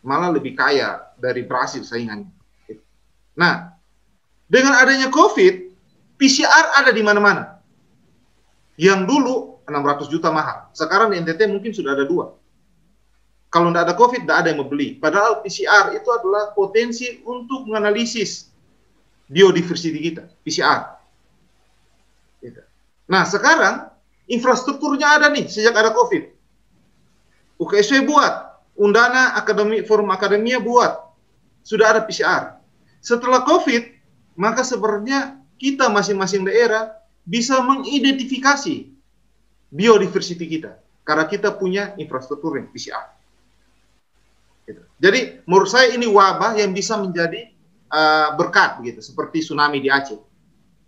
Malah 0.00 0.32
lebih 0.32 0.56
kaya 0.56 1.04
dari 1.20 1.44
Brasil 1.44 1.84
saingannya. 1.84 2.32
Nah, 3.36 3.76
dengan 4.48 4.80
adanya 4.80 5.12
COVID, 5.12 5.54
PCR 6.16 6.80
ada 6.80 6.90
di 6.90 7.04
mana-mana. 7.04 7.60
Yang 8.80 9.04
dulu 9.04 9.34
600 9.68 10.08
juta 10.08 10.32
mahal. 10.32 10.72
Sekarang 10.72 11.12
di 11.12 11.20
NTT 11.20 11.44
mungkin 11.52 11.76
sudah 11.76 11.92
ada 11.92 12.08
dua 12.08 12.32
kalau 13.56 13.72
tidak 13.72 13.82
ada 13.88 13.94
COVID, 13.96 14.20
tidak 14.26 14.38
ada 14.42 14.48
yang 14.52 14.60
membeli. 14.60 14.88
Padahal 14.98 15.40
PCR 15.40 15.96
itu 15.96 16.08
adalah 16.12 16.52
potensi 16.52 17.22
untuk 17.24 17.64
menganalisis 17.64 18.52
biodiversity 19.32 19.96
kita, 20.12 20.28
PCR. 20.44 20.95
Gitu. 23.06 23.12
Nah, 23.12 23.22
sekarang 23.22 23.86
infrastrukturnya 24.26 25.22
ada 25.22 25.30
nih 25.30 25.46
sejak 25.46 25.74
ada 25.78 25.94
COVID. 25.94 26.34
UKSW 27.62 28.04
buat, 28.04 28.34
Undana 28.76 29.32
Akademi 29.38 29.80
Forum 29.86 30.12
Akademia 30.12 30.60
buat, 30.60 31.14
sudah 31.62 31.94
ada 31.94 32.00
PCR. 32.04 32.60
Setelah 33.00 33.46
COVID, 33.46 33.82
maka 34.36 34.66
sebenarnya 34.66 35.40
kita 35.56 35.88
masing-masing 35.88 36.44
daerah 36.44 36.92
bisa 37.24 37.62
mengidentifikasi 37.64 38.92
biodiversity 39.72 40.46
kita 40.46 40.76
karena 41.06 41.24
kita 41.24 41.54
punya 41.56 41.96
infrastruktur 41.96 42.60
yang 42.60 42.68
PCR. 42.68 43.16
Gitu. 44.66 44.82
Jadi 44.98 45.46
menurut 45.46 45.70
saya 45.70 45.94
ini 45.94 46.04
wabah 46.10 46.58
yang 46.58 46.74
bisa 46.74 46.98
menjadi 46.98 47.54
uh, 47.88 48.34
berkat 48.34 48.82
begitu, 48.82 49.00
seperti 49.00 49.40
tsunami 49.40 49.78
di 49.80 49.88
Aceh. 49.88 50.18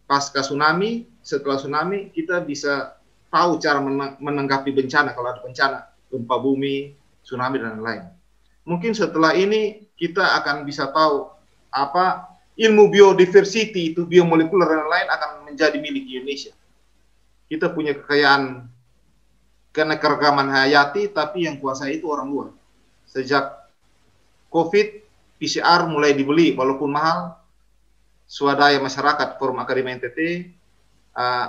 Pasca 0.09 0.41
tsunami, 0.41 1.05
setelah 1.29 1.61
tsunami 1.61 2.09
kita 2.09 2.41
bisa 2.41 2.97
tahu 3.29 3.61
cara 3.61 3.85
menanggapi 4.17 4.73
bencana 4.73 5.13
kalau 5.13 5.29
ada 5.29 5.45
bencana, 5.45 5.85
gempa 6.09 6.37
bumi, 6.41 6.97
tsunami 7.21 7.61
dan 7.61 7.77
lain-lain. 7.77 8.09
Mungkin 8.65 8.97
setelah 8.97 9.37
ini 9.37 9.85
kita 10.01 10.25
akan 10.41 10.65
bisa 10.65 10.89
tahu 10.89 11.29
apa 11.69 12.33
ilmu 12.57 12.89
biodiversity 12.89 13.93
itu 13.93 14.09
biomolekuler 14.09 14.73
dan 14.73 14.89
lain 14.89 15.09
akan 15.13 15.31
menjadi 15.53 15.77
milik 15.77 16.09
Indonesia. 16.09 16.57
Kita 17.45 17.77
punya 17.77 17.93
kekayaan 17.93 18.65
keanekaragaman 19.77 20.49
hayati, 20.49 21.13
tapi 21.13 21.45
yang 21.45 21.61
kuasa 21.61 21.93
itu 21.93 22.09
orang 22.09 22.29
luar. 22.33 22.49
Sejak 23.05 23.53
COVID, 24.49 24.89
PCR 25.37 25.85
mulai 25.85 26.17
dibeli 26.17 26.57
walaupun 26.57 26.89
mahal, 26.89 27.37
swadaya 28.25 28.81
masyarakat 28.81 29.37
Forum 29.37 29.61
Akademi 29.61 29.93
NTT, 29.97 30.19
uh, 31.19 31.47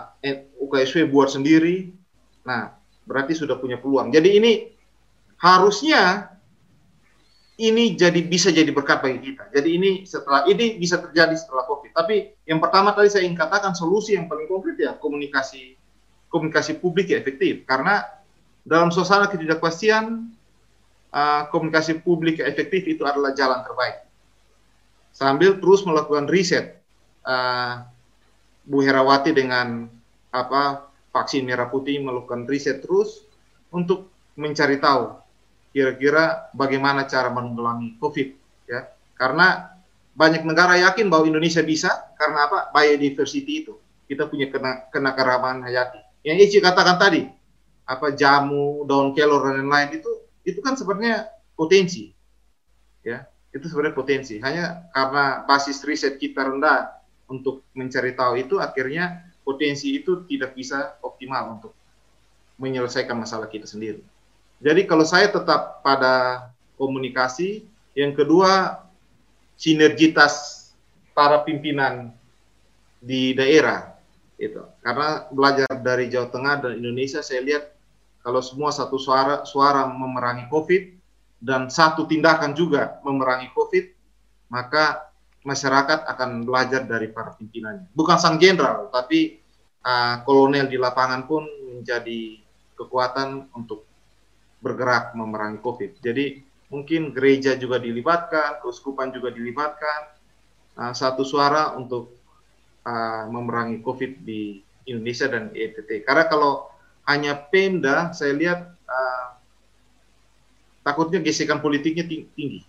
UKSW 0.57 1.05
buat 1.13 1.29
sendiri, 1.29 1.93
nah 2.41 2.73
berarti 3.05 3.37
sudah 3.37 3.61
punya 3.61 3.77
peluang. 3.77 4.09
Jadi 4.09 4.29
ini 4.41 4.51
harusnya 5.37 6.33
ini 7.59 7.93
jadi 7.93 8.23
bisa 8.23 8.49
jadi 8.49 8.71
berkat 8.71 9.03
bagi 9.03 9.19
kita. 9.31 9.51
Jadi 9.51 9.69
ini 9.75 9.89
setelah 10.07 10.47
ini 10.47 10.79
bisa 10.79 10.97
terjadi 10.97 11.35
setelah 11.35 11.67
COVID. 11.67 11.91
Tapi 11.91 12.31
yang 12.47 12.63
pertama 12.63 12.95
tadi 12.95 13.11
saya 13.11 13.27
ingin 13.27 13.35
katakan 13.35 13.75
solusi 13.75 14.15
yang 14.15 14.31
paling 14.31 14.47
konkret 14.47 14.79
ya 14.79 14.95
komunikasi 14.95 15.75
komunikasi 16.29 16.77
publik 16.77 17.09
ya 17.09 17.17
efektif 17.19 17.65
karena 17.65 18.05
dalam 18.63 18.93
suasana 18.93 19.27
ketidakpastian 19.27 20.29
uh, 21.11 21.43
komunikasi 21.51 21.99
publik 21.99 22.39
yang 22.39 22.47
efektif 22.47 22.85
itu 22.87 23.03
adalah 23.03 23.35
jalan 23.35 23.59
terbaik. 23.65 24.07
Sambil 25.11 25.59
terus 25.59 25.83
melakukan 25.83 26.31
riset 26.31 26.79
uh, 27.27 27.83
Bu 28.65 28.83
Herawati 28.83 29.31
dengan 29.33 29.87
apa 30.29 30.89
vaksin 31.09 31.45
merah 31.45 31.67
putih 31.67 31.99
melakukan 32.01 32.45
riset 32.45 32.85
terus 32.85 33.25
untuk 33.73 34.09
mencari 34.37 34.77
tahu 34.77 35.19
kira-kira 35.69 36.49
bagaimana 36.53 37.05
cara 37.05 37.29
menanggulangi 37.29 37.97
COVID 38.01 38.27
ya. 38.69 38.89
Karena 39.13 39.73
banyak 40.15 40.43
negara 40.43 40.75
yakin 40.79 41.07
bahwa 41.07 41.29
Indonesia 41.29 41.61
bisa 41.61 41.91
karena 42.17 42.49
apa? 42.49 42.59
Biodiversity 42.73 43.65
itu. 43.65 43.77
Kita 44.09 44.25
punya 44.25 44.49
kena 44.49 44.89
kenakerabaan 44.89 45.61
hayati. 45.61 46.01
Yang 46.25 46.37
Ici 46.49 46.57
katakan 46.59 46.97
tadi 46.97 47.23
apa 47.89 48.13
jamu 48.13 48.85
daun 48.85 49.17
kelor 49.17 49.49
dan 49.49 49.65
lain-lain 49.65 49.97
itu 49.97 50.11
itu 50.45 50.59
kan 50.61 50.73
sebenarnya 50.77 51.29
potensi 51.53 52.09
ya. 53.05 53.25
Itu 53.49 53.65
sebenarnya 53.69 53.95
potensi. 53.97 54.37
Hanya 54.41 54.89
karena 54.93 55.45
basis 55.45 55.81
riset 55.85 56.17
kita 56.17 56.45
rendah 56.45 56.98
untuk 57.29 57.63
mencari 57.77 58.17
tahu 58.17 58.33
itu 58.41 58.57
akhirnya 58.57 59.29
potensi 59.45 59.95
itu 59.95 60.25
tidak 60.25 60.57
bisa 60.57 60.97
optimal 61.05 61.57
untuk 61.57 61.71
menyelesaikan 62.59 63.15
masalah 63.15 63.47
kita 63.47 63.65
sendiri. 63.65 64.03
Jadi 64.59 64.83
kalau 64.83 65.07
saya 65.07 65.31
tetap 65.31 65.79
pada 65.79 66.49
komunikasi, 66.75 67.63
yang 67.95 68.11
kedua 68.11 68.83
sinergitas 69.55 70.67
para 71.15 71.43
pimpinan 71.47 72.11
di 72.99 73.31
daerah 73.31 73.95
itu. 74.35 74.63
Karena 74.83 75.27
belajar 75.31 75.67
dari 75.79 76.11
Jawa 76.11 76.27
Tengah 76.31 76.55
dan 76.63 76.71
Indonesia 76.79 77.23
saya 77.23 77.43
lihat 77.43 77.63
kalau 78.19 78.43
semua 78.43 78.71
satu 78.71 78.99
suara 78.99 79.47
suara 79.47 79.87
memerangi 79.87 80.51
Covid 80.51 80.95
dan 81.39 81.71
satu 81.71 82.03
tindakan 82.03 82.51
juga 82.51 82.99
memerangi 83.03 83.51
Covid, 83.55 83.95
maka 84.51 85.08
masyarakat 85.43 86.03
akan 86.05 86.43
belajar 86.43 86.83
dari 86.83 87.07
para 87.11 87.31
pimpinannya. 87.35 87.87
Bukan 87.95 88.17
sang 88.19 88.39
jenderal, 88.41 88.91
tapi 88.91 89.39
uh, 89.83 90.19
kolonel 90.27 90.67
di 90.67 90.75
lapangan 90.75 91.23
pun 91.25 91.47
menjadi 91.79 92.39
kekuatan 92.75 93.51
untuk 93.55 93.87
bergerak 94.59 95.15
memerangi 95.15 95.59
COVID. 95.63 96.03
Jadi 96.03 96.43
mungkin 96.67 97.15
gereja 97.15 97.55
juga 97.55 97.79
dilibatkan, 97.79 98.59
keuskupan 98.59 99.15
juga 99.15 99.31
dilibatkan, 99.31 99.99
uh, 100.75 100.93
satu 100.93 101.23
suara 101.23 101.75
untuk 101.79 102.19
uh, 102.83 103.23
memerangi 103.31 103.79
COVID 103.79 104.11
di 104.23 104.59
Indonesia 104.87 105.31
dan 105.31 105.55
ETT. 105.55 106.03
Karena 106.03 106.27
kalau 106.27 106.67
hanya 107.07 107.33
Pemda, 107.33 108.11
saya 108.11 108.35
lihat 108.35 108.59
uh, 108.85 109.27
takutnya 110.83 111.23
gesekan 111.23 111.63
politiknya 111.63 112.05
tinggi. 112.05 112.68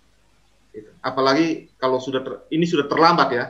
Gitu. 0.71 0.89
Apalagi 1.03 1.71
kalau 1.75 1.99
sudah 1.99 2.23
ter, 2.23 2.33
ini 2.51 2.63
sudah 2.63 2.87
terlambat 2.87 3.29
ya 3.35 3.45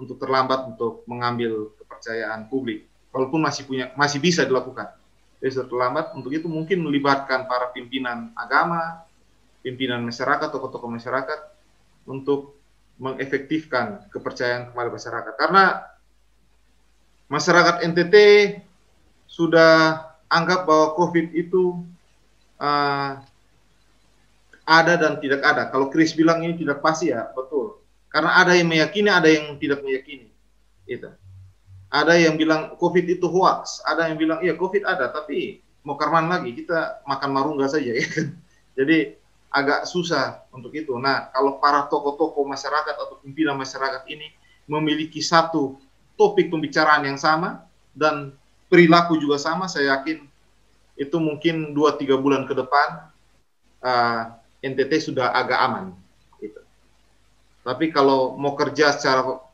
untuk 0.00 0.16
terlambat 0.16 0.74
untuk 0.74 1.04
mengambil 1.04 1.72
kepercayaan 1.76 2.48
publik. 2.48 2.88
Walaupun 3.12 3.44
masih 3.44 3.68
punya 3.68 3.94
masih 3.94 4.18
bisa 4.18 4.42
dilakukan. 4.42 4.90
Jadi 5.38 5.60
sudah 5.60 5.68
terlambat 5.68 6.06
untuk 6.16 6.32
itu 6.32 6.48
mungkin 6.48 6.82
melibatkan 6.82 7.44
para 7.44 7.70
pimpinan 7.70 8.32
agama, 8.34 9.04
pimpinan 9.60 10.00
masyarakat, 10.02 10.48
tokoh-tokoh 10.50 10.88
masyarakat 10.88 11.40
untuk 12.08 12.56
mengefektifkan 12.96 14.08
kepercayaan 14.08 14.72
kepada 14.72 14.88
masyarakat. 14.88 15.34
Karena 15.36 15.64
masyarakat 17.28 17.84
NTT 17.92 18.14
sudah 19.28 20.00
anggap 20.30 20.64
bahwa 20.64 20.94
COVID 20.96 21.34
itu 21.34 21.82
uh, 22.58 23.18
ada 24.64 24.96
dan 24.96 25.20
tidak 25.20 25.44
ada. 25.44 25.68
Kalau 25.68 25.92
Chris 25.92 26.16
bilang 26.16 26.40
ini 26.40 26.56
tidak 26.56 26.80
pasti 26.80 27.12
ya, 27.12 27.28
betul. 27.36 27.84
Karena 28.08 28.40
ada 28.40 28.56
yang 28.56 28.68
meyakini, 28.68 29.08
ada 29.12 29.28
yang 29.28 29.60
tidak 29.60 29.84
meyakini. 29.84 30.32
Itu. 30.88 31.12
Ada 31.92 32.18
yang 32.18 32.34
bilang 32.34 32.74
COVID 32.80 33.06
itu 33.06 33.26
hoax, 33.30 33.84
ada 33.86 34.10
yang 34.10 34.18
bilang 34.18 34.42
iya 34.42 34.58
COVID 34.58 34.82
ada, 34.82 35.14
tapi 35.14 35.62
mau 35.86 35.94
karman 35.94 36.26
lagi 36.26 36.56
kita 36.56 37.04
makan 37.06 37.30
marungga 37.30 37.70
saja 37.70 37.92
ya 37.94 38.02
kan. 38.08 38.34
Jadi 38.78 39.14
agak 39.54 39.86
susah 39.86 40.42
untuk 40.50 40.74
itu. 40.74 40.90
Nah, 40.98 41.30
kalau 41.30 41.62
para 41.62 41.86
tokoh-tokoh 41.86 42.42
masyarakat 42.42 42.94
atau 42.98 43.22
pimpinan 43.22 43.54
masyarakat 43.54 44.02
ini 44.10 44.34
memiliki 44.66 45.22
satu 45.22 45.78
topik 46.18 46.50
pembicaraan 46.50 47.06
yang 47.06 47.14
sama 47.14 47.62
dan 47.94 48.34
perilaku 48.66 49.14
juga 49.22 49.38
sama, 49.38 49.70
saya 49.70 49.94
yakin 49.94 50.26
itu 50.98 51.16
mungkin 51.22 51.70
2-3 51.70 52.18
bulan 52.18 52.42
ke 52.46 52.54
depan 52.54 53.14
uh, 53.82 54.22
NTT 54.64 55.12
sudah 55.12 55.36
agak 55.36 55.60
aman. 55.60 55.92
Gitu. 56.40 56.60
Tapi 57.60 57.92
kalau 57.92 58.40
mau 58.40 58.56
kerja 58.56 58.96
secara 58.96 59.44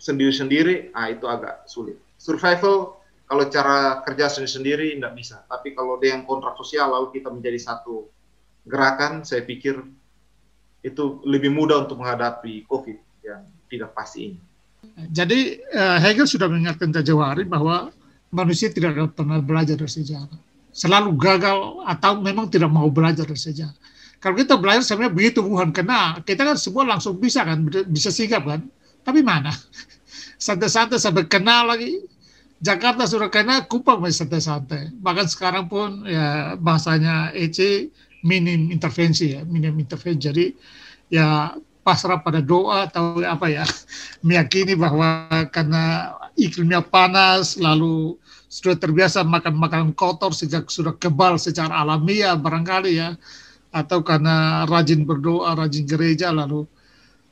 sendiri-sendiri, 0.00 0.90
ah 0.90 1.06
itu 1.12 1.30
agak 1.30 1.70
sulit. 1.70 2.00
Survival 2.18 2.98
kalau 3.30 3.46
cara 3.46 4.02
kerja 4.02 4.26
sendiri-sendiri 4.26 4.98
tidak 4.98 5.14
bisa. 5.14 5.36
Tapi 5.46 5.70
kalau 5.78 6.02
yang 6.02 6.26
kontrak 6.26 6.58
sosial 6.58 6.90
lalu 6.90 7.14
kita 7.14 7.30
menjadi 7.30 7.62
satu 7.62 8.10
gerakan, 8.66 9.22
saya 9.22 9.46
pikir 9.46 9.78
itu 10.82 11.22
lebih 11.22 11.54
mudah 11.54 11.86
untuk 11.86 12.02
menghadapi 12.02 12.66
COVID 12.66 12.98
yang 13.22 13.46
tidak 13.70 13.94
pasti 13.94 14.34
ini. 14.34 14.40
Jadi 15.12 15.60
eh, 15.60 15.98
Hegel 16.00 16.26
sudah 16.26 16.48
mengingatkan 16.48 16.90
Jajawari 16.90 17.44
bahwa 17.44 17.92
manusia 18.32 18.72
tidak 18.72 18.96
pernah 19.12 19.38
belajar 19.38 19.76
dari 19.76 19.92
sejarah. 19.92 20.40
Selalu 20.74 21.14
gagal 21.18 21.84
atau 21.86 22.18
memang 22.18 22.48
tidak 22.48 22.70
mau 22.72 22.88
belajar 22.88 23.28
dari 23.28 23.38
sejarah. 23.38 23.76
Kalau 24.20 24.36
kita 24.36 24.60
belajar 24.60 24.84
sebenarnya 24.84 25.16
begitu 25.16 25.40
bukan 25.40 25.72
kena, 25.72 26.20
kita 26.20 26.44
kan 26.44 26.56
semua 26.60 26.84
langsung 26.84 27.16
bisa 27.16 27.40
kan, 27.40 27.64
bisa 27.88 28.12
sigap 28.12 28.44
kan. 28.44 28.60
Tapi 29.00 29.24
mana? 29.24 29.48
Santai-santai 30.44 31.00
sampai 31.00 31.24
kena 31.24 31.64
lagi. 31.64 32.04
Jakarta 32.60 33.08
sudah 33.08 33.32
kena, 33.32 33.64
Kupang 33.64 34.04
masih 34.04 34.28
santai-santai. 34.28 34.92
Bahkan 35.00 35.26
sekarang 35.32 35.72
pun 35.72 36.04
ya 36.04 36.52
bahasanya 36.60 37.32
EC 37.32 37.88
minim 38.20 38.68
intervensi 38.68 39.32
ya, 39.32 39.40
minim 39.48 39.72
intervensi. 39.80 40.20
Jadi 40.20 40.46
ya 41.08 41.56
pasrah 41.80 42.20
pada 42.20 42.44
doa 42.44 42.92
atau 42.92 43.24
apa 43.24 43.48
ya, 43.48 43.64
meyakini 44.28 44.76
bahwa 44.76 45.32
karena 45.48 46.12
iklimnya 46.36 46.84
panas, 46.84 47.56
lalu 47.56 48.20
sudah 48.52 48.76
terbiasa 48.76 49.24
makan 49.24 49.56
makanan 49.56 49.90
kotor 49.96 50.36
sejak 50.36 50.68
sudah 50.68 50.92
kebal 51.00 51.40
secara 51.40 51.80
alamiah 51.80 52.36
barangkali 52.36 52.98
ya 53.00 53.16
atau 53.70 54.02
karena 54.02 54.66
rajin 54.66 55.06
berdoa, 55.06 55.54
rajin 55.54 55.86
gereja 55.86 56.34
lalu. 56.34 56.66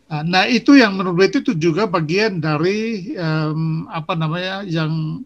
Ah, 0.08 0.24
nah 0.24 0.48
itu 0.48 0.72
yang 0.78 0.96
menurut 0.96 1.28
itu 1.28 1.52
juga 1.52 1.84
bagian 1.84 2.40
dari 2.40 3.12
um, 3.18 3.84
apa 3.92 4.16
namanya 4.16 4.64
yang 4.64 5.20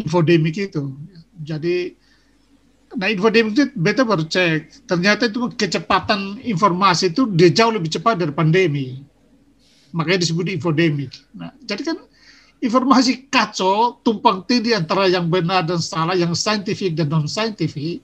infodemik 0.00 0.56
itu. 0.56 0.96
Jadi, 1.44 1.92
nah 2.96 3.10
infodemik 3.12 3.52
itu 3.52 3.64
beta 3.76 4.00
baru 4.06 4.24
cek, 4.24 4.88
ternyata 4.88 5.28
itu 5.28 5.52
kecepatan 5.52 6.40
informasi 6.40 7.12
itu 7.12 7.28
dia 7.36 7.52
jauh 7.52 7.74
lebih 7.74 7.92
cepat 7.92 8.16
dari 8.16 8.32
pandemi. 8.32 9.04
Makanya 9.92 10.24
disebut 10.24 10.56
infodemik. 10.56 11.12
Nah, 11.36 11.52
jadi 11.68 11.92
kan 11.92 11.98
informasi 12.64 13.28
kacau, 13.28 14.00
tumpang 14.00 14.40
tindih 14.48 14.72
antara 14.80 15.04
yang 15.04 15.28
benar 15.28 15.68
dan 15.68 15.84
salah, 15.84 16.16
yang 16.16 16.32
saintifik 16.32 16.96
dan 16.96 17.12
non 17.12 17.28
saintifik 17.28 18.00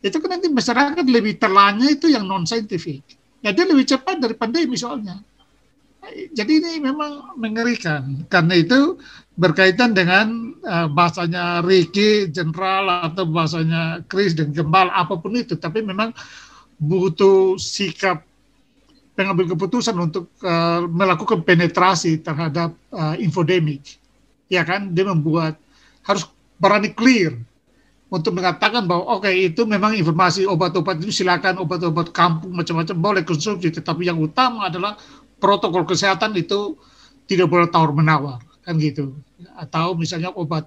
itu 0.00 0.16
kan 0.16 0.28
nanti 0.32 0.48
masyarakat 0.48 1.04
lebih 1.04 1.36
terlanya 1.36 1.86
itu 1.92 2.08
yang 2.08 2.24
non 2.24 2.48
saintifik. 2.48 3.04
Ya 3.44 3.52
dia 3.52 3.68
lebih 3.68 3.84
cepat 3.84 4.20
dari 4.20 4.36
pandemi 4.36 4.76
soalnya. 4.76 5.20
Jadi 6.32 6.64
ini 6.64 6.80
memang 6.80 7.36
mengerikan 7.36 8.24
karena 8.32 8.56
itu 8.56 8.96
berkaitan 9.36 9.92
dengan 9.92 10.56
uh, 10.64 10.88
bahasanya 10.88 11.60
Ricky, 11.60 12.32
Jenderal 12.32 13.12
atau 13.12 13.28
bahasanya 13.28 14.00
Chris 14.08 14.32
dan 14.32 14.52
Gembal 14.52 14.88
apa 14.88 15.20
pun 15.20 15.36
itu, 15.36 15.60
tapi 15.60 15.84
memang 15.84 16.16
butuh 16.80 17.60
sikap 17.60 18.24
pengambil 19.12 19.52
keputusan 19.52 19.96
untuk 20.00 20.32
uh, 20.40 20.88
melakukan 20.88 21.44
penetrasi 21.44 22.24
terhadap 22.24 22.72
uh, 22.96 23.16
infodemik. 23.20 24.00
Ya 24.48 24.64
kan, 24.64 24.96
dia 24.96 25.04
membuat 25.04 25.60
harus 26.08 26.24
berani 26.56 26.96
clear 26.96 27.36
untuk 28.10 28.34
mengatakan 28.34 28.90
bahwa 28.90 29.06
oke 29.18 29.30
okay, 29.30 29.54
itu 29.54 29.62
memang 29.62 29.94
informasi 29.94 30.42
obat-obat 30.42 30.98
itu 30.98 31.22
silakan 31.22 31.62
obat-obat 31.62 32.10
kampung 32.10 32.50
macam-macam 32.58 32.96
boleh 32.98 33.22
konsumsi. 33.22 33.70
Tetapi 33.70 34.10
yang 34.10 34.18
utama 34.18 34.66
adalah 34.66 34.98
protokol 35.38 35.86
kesehatan 35.86 36.34
itu 36.34 36.74
tidak 37.30 37.46
boleh 37.46 37.70
tawar 37.70 37.94
menawar 37.94 38.42
kan 38.66 38.74
gitu. 38.82 39.14
Atau 39.54 39.94
misalnya 39.94 40.34
obat 40.34 40.66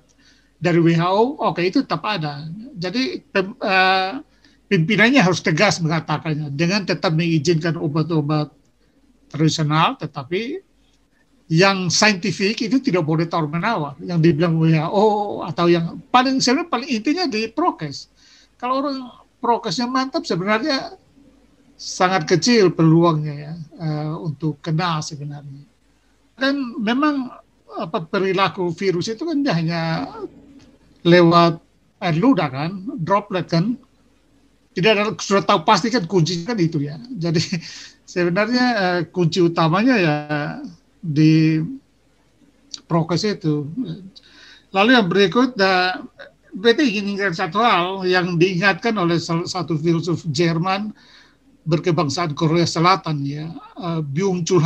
dari 0.55 0.79
WHO 0.79 1.43
oke 1.43 1.59
okay, 1.59 1.67
itu 1.67 1.83
tetap 1.83 2.07
ada. 2.07 2.47
Jadi 2.79 3.19
pem, 3.27 3.51
uh, 3.59 4.23
pimpinannya 4.71 5.19
harus 5.19 5.43
tegas 5.43 5.83
mengatakannya. 5.83 6.47
Dengan 6.55 6.87
tetap 6.87 7.11
mengizinkan 7.11 7.75
obat-obat 7.75 8.55
tradisional 9.27 9.99
tetapi 9.99 10.63
yang 11.51 11.91
saintifik 11.91 12.55
itu 12.63 12.79
tidak 12.79 13.03
boleh 13.03 13.27
tawar 13.27 13.51
menawar 13.51 13.93
yang 13.99 14.23
dibilang 14.23 14.55
WHO 14.55 15.43
atau 15.43 15.65
yang 15.67 15.99
paling 16.07 16.39
sebenarnya 16.39 16.71
paling 16.71 16.89
intinya 16.89 17.25
di 17.27 17.51
prokes 17.51 18.07
kalau 18.55 18.79
orang 18.79 18.97
prokesnya 19.43 19.85
mantap 19.85 20.23
sebenarnya 20.23 20.95
sangat 21.75 22.23
kecil 22.29 22.71
peluangnya 22.71 23.35
ya 23.35 23.53
uh, 23.75 24.15
untuk 24.23 24.63
kena 24.63 25.03
sebenarnya 25.03 25.67
dan 26.39 26.79
memang 26.79 27.43
apa 27.73 28.05
perilaku 28.05 28.69
virus 28.73 29.09
itu 29.09 29.25
kan 29.25 29.41
hanya 29.49 30.05
lewat 31.03 31.59
air 32.03 32.17
ludah 32.19 32.49
kan, 32.51 32.71
droplet 32.99 33.47
kan. 33.47 33.79
Tidak 34.73 34.89
ada 34.89 35.13
sudah 35.21 35.45
tahu 35.45 35.61
pasti 35.63 35.93
kan 35.93 36.09
kuncinya 36.09 36.53
kan 36.53 36.57
itu 36.57 36.81
ya. 36.81 36.97
Jadi 36.97 37.41
sebenarnya 38.13 38.65
uh, 38.75 38.99
kunci 39.13 39.39
utamanya 39.39 39.95
ya 39.95 40.15
di 41.03 41.59
prokes 42.87 43.27
itu. 43.27 43.67
Lalu 44.71 44.89
yang 44.95 45.07
berikut, 45.11 45.59
uh, 45.59 45.99
BT 46.55 46.79
ingin 47.03 47.19
satu 47.35 47.59
hal 47.59 48.07
yang 48.07 48.39
diingatkan 48.39 48.95
oleh 48.95 49.19
satu 49.19 49.75
filsuf 49.75 50.23
Jerman 50.31 50.95
berkebangsaan 51.67 52.31
Korea 52.33 52.63
Selatan 52.63 53.27
ya, 53.27 53.51
uh, 53.75 53.99
Byung 53.99 54.47
Chul 54.47 54.63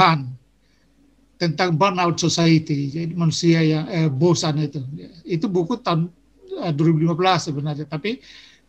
tentang 1.38 1.78
burnout 1.78 2.17
society, 2.17 2.89
jadi 2.89 3.13
manusia 3.13 3.62
yang 3.62 3.86
eh, 3.93 4.10
bosan 4.10 4.58
itu. 4.58 4.82
Itu 5.21 5.45
buku 5.45 5.78
tahun 5.78 6.10
uh, 6.58 6.73
2015 6.73 7.13
sebenarnya, 7.54 7.86
tapi 7.86 8.17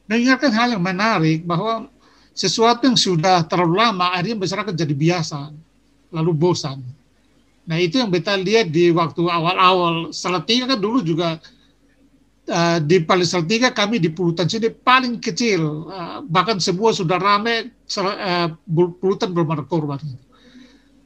mengingatkan 0.05 0.53
hal 0.53 0.69
yang 0.77 0.85
menarik 0.85 1.49
bahwa 1.49 1.89
sesuatu 2.37 2.85
yang 2.85 3.01
sudah 3.01 3.43
terlalu 3.49 3.81
lama 3.81 4.13
akhirnya 4.13 4.37
masyarakat 4.37 4.75
jadi 4.77 4.95
biasa, 4.95 5.49
lalu 6.13 6.31
bosan. 6.37 6.85
Nah 7.69 7.77
itu 7.77 8.01
yang 8.01 8.09
kita 8.09 8.33
lihat 8.41 8.73
di 8.73 8.89
waktu 8.89 9.29
awal-awal 9.29 10.09
Salatiga 10.09 10.65
kan 10.73 10.81
dulu 10.81 11.05
juga 11.05 11.37
uh, 12.49 12.79
di 12.81 13.05
Paling 13.05 13.29
Salatiga 13.29 13.69
kami 13.71 14.01
di 14.01 14.09
Pulutan 14.09 14.49
sini 14.49 14.73
paling 14.73 15.21
kecil, 15.21 15.85
uh, 15.85 16.25
bahkan 16.25 16.57
sebuah 16.57 16.97
sudah 16.97 17.21
ramai 17.21 17.69
uh, 18.01 18.49
Pulutan 18.73 19.37
belum 19.37 19.53
ada 19.53 19.65
korban. 19.69 20.01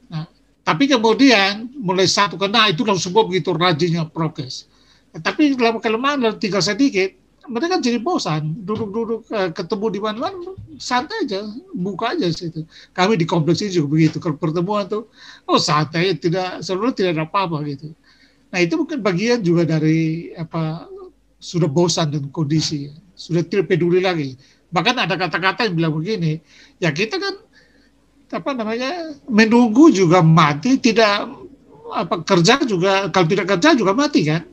Nah, 0.07 0.31
tapi 0.63 0.87
kemudian 0.87 1.67
mulai 1.83 2.07
satu 2.07 2.39
kena 2.39 2.71
itu 2.71 2.87
langsung 2.87 3.11
semua 3.11 3.27
begitu 3.27 3.51
rajinnya 3.51 4.07
prokes. 4.07 4.71
Nah, 5.11 5.21
tapi 5.21 5.59
dalam 5.59 5.83
kelemahan 5.83 6.39
tinggal 6.39 6.63
sedikit, 6.63 7.11
mereka 7.49 7.83
jadi 7.83 7.99
bosan. 7.99 8.63
Duduk-duduk 8.63 9.27
uh, 9.33 9.51
ketemu 9.51 9.87
di 9.91 10.01
mana-mana 10.03 10.55
santai 10.79 11.27
aja. 11.27 11.43
Buka 11.75 12.15
aja 12.15 12.31
situ 12.31 12.67
kami 12.95 13.19
di 13.19 13.27
kompleks 13.27 13.63
ini 13.63 13.83
juga 13.83 13.89
begitu. 13.99 14.17
Kalau 14.23 14.37
pertemuan 14.39 14.87
tuh 14.87 15.11
oh 15.49 15.59
santai 15.59 16.15
tidak 16.19 16.63
seluruh 16.63 16.95
tidak 16.95 17.19
ada 17.19 17.25
apa-apa 17.27 17.63
gitu. 17.67 17.91
Nah 18.53 18.59
itu 18.61 18.75
mungkin 18.77 19.01
bagian 19.01 19.41
juga 19.41 19.65
dari 19.67 20.31
apa 20.37 20.87
sudah 21.43 21.67
bosan 21.67 22.13
dengan 22.15 22.31
kondisi. 22.31 22.91
Sudah 23.17 23.43
tidak 23.43 23.73
peduli 23.73 24.03
lagi. 24.03 24.35
Bahkan 24.73 24.97
ada 24.97 25.15
kata-kata 25.19 25.69
yang 25.69 25.75
bilang 25.77 25.95
begini 25.97 26.41
ya 26.81 26.91
kita 26.91 27.21
kan 27.21 27.35
apa 28.33 28.51
namanya 28.57 29.13
menunggu 29.29 29.93
juga 29.93 30.25
mati 30.25 30.81
tidak 30.81 31.29
apa 31.93 32.25
kerja 32.25 32.65
juga 32.65 33.13
kalau 33.13 33.29
tidak 33.29 33.47
kerja 33.53 33.77
juga 33.77 33.93
mati 33.93 34.25
kan 34.25 34.49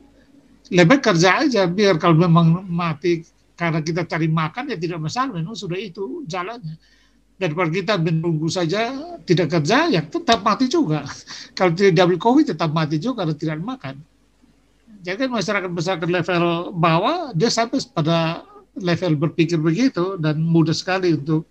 lebih 0.70 0.98
kerja 1.02 1.42
aja 1.42 1.66
biar 1.66 1.98
kalau 1.98 2.14
memang 2.14 2.62
mati 2.66 3.26
karena 3.58 3.82
kita 3.84 4.06
cari 4.08 4.30
makan 4.30 4.72
ya 4.72 4.76
tidak 4.78 5.02
masalah 5.02 5.36
memang 5.36 5.58
sudah 5.58 5.76
itu 5.76 6.24
jalannya. 6.24 6.78
Daripada 7.40 7.72
kita 7.72 7.94
menunggu 7.96 8.52
saja 8.52 8.92
tidak 9.24 9.48
kerja 9.48 9.88
ya 9.88 10.04
tetap 10.04 10.44
mati 10.44 10.68
juga. 10.68 11.08
Kalau 11.56 11.72
tidak 11.72 11.96
double 11.96 12.20
covid 12.20 12.52
tetap 12.52 12.68
mati 12.68 13.00
juga 13.00 13.24
karena 13.24 13.32
tidak 13.32 13.64
makan. 13.64 13.96
Jadi 15.00 15.16
kan 15.24 15.30
masyarakat 15.32 15.70
masyarakat 15.72 16.08
level 16.08 16.44
bawah 16.76 17.32
dia 17.32 17.48
sampai 17.48 17.80
pada 17.96 18.44
level 18.76 19.16
berpikir 19.16 19.56
begitu 19.56 20.20
dan 20.20 20.36
mudah 20.44 20.76
sekali 20.76 21.16
untuk 21.16 21.48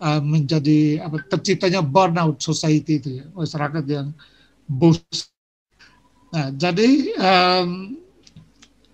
uh, 0.00 0.22
menjadi 0.22 1.02
apa 1.04 1.20
terciptanya 1.26 1.82
burnout 1.82 2.40
society 2.40 3.02
itu 3.02 3.08
ya 3.22 3.24
masyarakat 3.32 3.84
yang 3.86 4.08
bos 4.66 5.00
nah 6.32 6.50
jadi 6.52 6.88
um, 7.16 7.94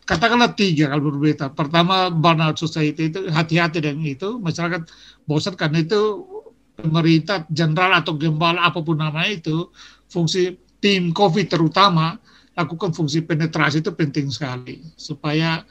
katakanlah 0.05 0.53
tiga 0.55 0.91
kalau 0.91 1.15
berbeda. 1.15 1.55
Pertama 1.55 2.11
burnout 2.11 2.59
society 2.59 3.11
itu 3.11 3.31
hati-hati 3.31 3.79
dengan 3.79 4.03
itu 4.07 4.39
masyarakat 4.43 4.89
bosan 5.27 5.55
karena 5.55 5.83
itu 5.83 6.27
pemerintah 6.75 7.47
jenderal 7.53 7.95
atau 7.95 8.17
gembala 8.17 8.67
apa 8.67 8.83
pun 8.83 8.99
namanya 8.99 9.31
itu 9.31 9.71
fungsi 10.11 10.59
tim 10.83 11.15
COVID 11.15 11.47
terutama 11.47 12.19
lakukan 12.59 12.93
fungsi 12.93 13.23
penetrasi 13.25 13.81
itu 13.81 13.95
penting 13.95 14.29
sekali 14.29 14.83
supaya 14.99 15.63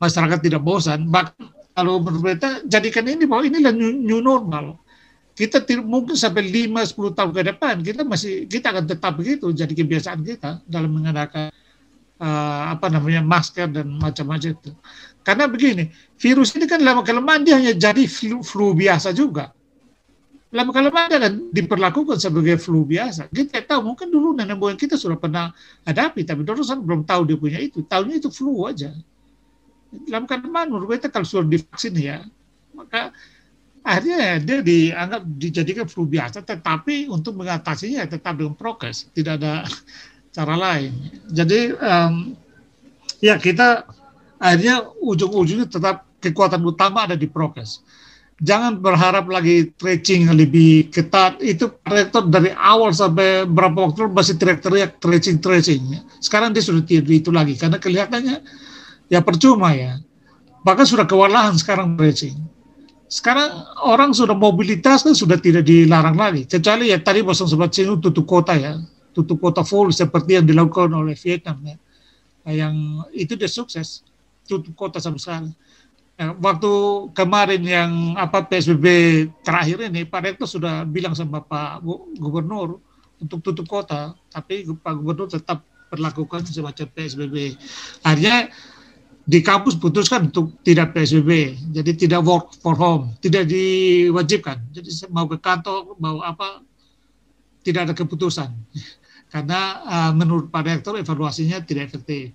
masyarakat 0.00 0.40
tidak 0.40 0.62
bosan. 0.64 1.06
Bahkan 1.12 1.36
kalau 1.74 2.00
berbeda 2.00 2.64
jadikan 2.70 3.04
ini 3.04 3.26
bahwa 3.26 3.46
inilah 3.46 3.74
new, 3.74 3.92
new 3.92 4.20
normal. 4.22 4.80
Kita 5.34 5.66
mungkin 5.82 6.14
sampai 6.14 6.46
5-10 6.46 7.18
tahun 7.18 7.30
ke 7.34 7.42
depan 7.50 7.74
kita 7.82 8.06
masih 8.06 8.46
kita 8.46 8.70
akan 8.70 8.86
tetap 8.86 9.18
begitu 9.18 9.50
jadi 9.50 9.74
kebiasaan 9.74 10.22
kita 10.22 10.62
dalam 10.62 10.94
mengadakan 10.94 11.50
uh, 12.24 12.72
apa 12.72 12.88
namanya 12.88 13.20
masker 13.20 13.68
dan 13.68 14.00
macam-macam 14.00 14.56
itu. 14.56 14.72
Karena 15.20 15.44
begini, 15.48 15.92
virus 16.16 16.56
ini 16.56 16.64
kan 16.64 16.80
lama 16.80 17.04
kelamaan 17.04 17.44
dia 17.44 17.60
hanya 17.60 17.76
jadi 17.76 18.04
flu, 18.08 18.40
flu 18.40 18.72
biasa 18.72 19.12
juga. 19.12 19.52
Lama 20.54 20.70
kelamaan 20.70 21.08
dia 21.10 21.20
kan 21.20 21.34
diperlakukan 21.52 22.16
sebagai 22.20 22.56
flu 22.60 22.84
biasa. 22.84 23.28
Kita 23.32 23.64
tahu 23.64 23.92
mungkin 23.92 24.08
dulu 24.08 24.36
nenek 24.36 24.56
moyang 24.56 24.80
kita 24.80 24.96
sudah 24.96 25.18
pernah 25.18 25.50
hadapi, 25.84 26.24
tapi 26.24 26.44
kan 26.44 26.80
belum 26.80 27.04
tahu 27.04 27.28
dia 27.28 27.36
punya 27.40 27.58
itu. 27.60 27.84
Tahunya 27.84 28.20
itu 28.20 28.28
flu 28.32 28.64
aja. 28.68 28.92
Lama 30.08 30.26
kelamaan 30.26 30.72
menurut 30.72 30.98
kita 30.98 31.08
kalau 31.08 31.26
sudah 31.26 31.46
divaksin 31.46 31.94
ya, 31.96 32.22
maka 32.74 33.14
akhirnya 33.84 34.42
dia 34.42 34.58
dianggap 34.60 35.22
dijadikan 35.38 35.86
flu 35.86 36.04
biasa, 36.04 36.42
tetapi 36.42 37.06
untuk 37.08 37.38
mengatasinya 37.38 38.04
tetap 38.08 38.34
dengan 38.36 38.56
prokes, 38.58 39.08
tidak 39.14 39.40
ada 39.40 39.62
cara 40.34 40.58
lain. 40.58 40.90
Jadi 41.30 41.70
um, 41.78 42.34
ya 43.22 43.38
kita 43.38 43.86
akhirnya 44.42 44.82
ujung-ujungnya 44.98 45.70
tetap 45.70 46.10
kekuatan 46.18 46.60
utama 46.66 47.06
ada 47.06 47.14
di 47.14 47.30
prokes. 47.30 47.86
Jangan 48.42 48.82
berharap 48.82 49.30
lagi 49.30 49.70
tracing 49.78 50.26
lebih 50.34 50.90
ketat. 50.90 51.38
Itu 51.38 51.78
rektor 51.86 52.26
dari 52.26 52.50
awal 52.50 52.90
sampai 52.90 53.46
berapa 53.46 53.78
waktu 53.88 54.10
masih 54.10 54.34
teriak-teriak 54.34 54.98
tracing 54.98 55.38
tracing. 55.38 56.02
Sekarang 56.18 56.50
dia 56.50 56.66
sudah 56.66 56.82
tidak 56.82 57.14
itu 57.14 57.30
lagi 57.30 57.54
karena 57.54 57.78
kelihatannya 57.78 58.42
ya 59.06 59.22
percuma 59.22 59.70
ya. 59.78 60.02
Bahkan 60.66 60.82
sudah 60.82 61.06
kewalahan 61.06 61.54
sekarang 61.54 61.94
tracing. 61.94 62.34
Sekarang 63.06 63.54
orang 63.86 64.10
sudah 64.10 64.34
mobilitas 64.34 65.06
kan 65.06 65.14
sudah 65.14 65.38
tidak 65.38 65.62
dilarang 65.62 66.18
lagi. 66.18 66.42
Kecuali 66.50 66.90
ya 66.90 66.98
tadi 66.98 67.22
Bosong 67.22 67.46
sempat 67.46 67.70
singgung 67.70 68.02
tutup 68.02 68.26
kota 68.26 68.58
ya 68.58 68.82
tutup 69.14 69.38
kota 69.38 69.62
full 69.62 69.94
seperti 69.94 70.36
yang 70.42 70.44
dilakukan 70.44 70.90
oleh 70.90 71.14
Vietnam 71.14 71.62
ya. 71.62 71.76
Yang 72.44 72.74
itu 73.14 73.32
dia 73.38 73.48
sukses 73.48 74.04
tutup 74.44 74.74
kota 74.76 74.98
sama 75.00 75.16
sekali. 75.16 75.54
Ya, 76.14 76.30
waktu 76.30 76.70
kemarin 77.10 77.62
yang 77.64 77.90
apa 78.14 78.46
PSBB 78.46 78.86
terakhir 79.42 79.90
ini 79.90 80.06
Pak 80.06 80.20
Rektor 80.22 80.46
sudah 80.46 80.86
bilang 80.86 81.10
sama 81.10 81.42
Pak 81.42 81.82
Gubernur 82.18 82.78
untuk 83.18 83.42
tutup 83.42 83.66
kota, 83.66 84.14
tapi 84.30 84.62
Pak 84.62 84.94
Gubernur 84.94 85.26
tetap 85.26 85.66
berlakukan 85.90 86.46
semacam 86.46 86.86
PSBB. 86.86 87.58
Akhirnya 88.06 88.46
di 89.26 89.40
kampus 89.42 89.74
putuskan 89.74 90.30
untuk 90.30 90.54
tidak 90.62 90.94
PSBB, 90.94 91.58
jadi 91.74 91.90
tidak 91.96 92.20
work 92.22 92.54
for 92.62 92.78
home, 92.78 93.16
tidak 93.18 93.50
diwajibkan. 93.50 94.60
Jadi 94.70 95.10
mau 95.10 95.26
ke 95.26 95.40
kantor, 95.40 95.98
mau 95.98 96.22
apa, 96.22 96.62
tidak 97.64 97.90
ada 97.90 97.94
keputusan 97.96 98.54
karena 99.34 99.82
uh, 99.82 100.12
menurut 100.14 100.46
Pak 100.46 100.62
Rektor 100.62 100.94
evaluasinya 100.94 101.58
tidak 101.66 101.90
efektif. 101.90 102.30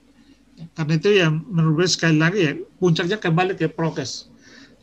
Karena 0.75 0.99
itu 0.99 1.09
ya 1.15 1.31
menurut 1.31 1.87
saya 1.87 1.91
sekali 1.95 2.17
lagi 2.19 2.39
ya 2.43 2.51
puncaknya 2.75 3.15
kembali 3.15 3.55
ke 3.55 3.71
prokes. 3.71 4.27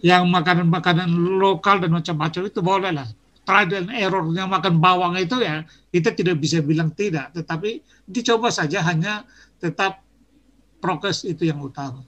Yang 0.00 0.24
makanan-makanan 0.32 1.12
lokal 1.36 1.84
dan 1.84 1.92
macam-macam 1.92 2.40
itu 2.48 2.60
boleh 2.64 2.88
lah. 2.96 3.04
Trial 3.44 3.68
dan 3.68 3.92
errornya 3.92 4.48
makan 4.48 4.80
bawang 4.80 5.20
itu 5.20 5.36
ya 5.44 5.68
kita 5.92 6.16
tidak 6.16 6.40
bisa 6.40 6.64
bilang 6.64 6.88
tidak, 6.96 7.36
tetapi 7.36 7.84
dicoba 8.08 8.48
saja 8.48 8.80
hanya 8.80 9.28
tetap 9.60 10.00
prokes 10.80 11.28
itu 11.28 11.44
yang 11.44 11.60
utama. 11.60 12.00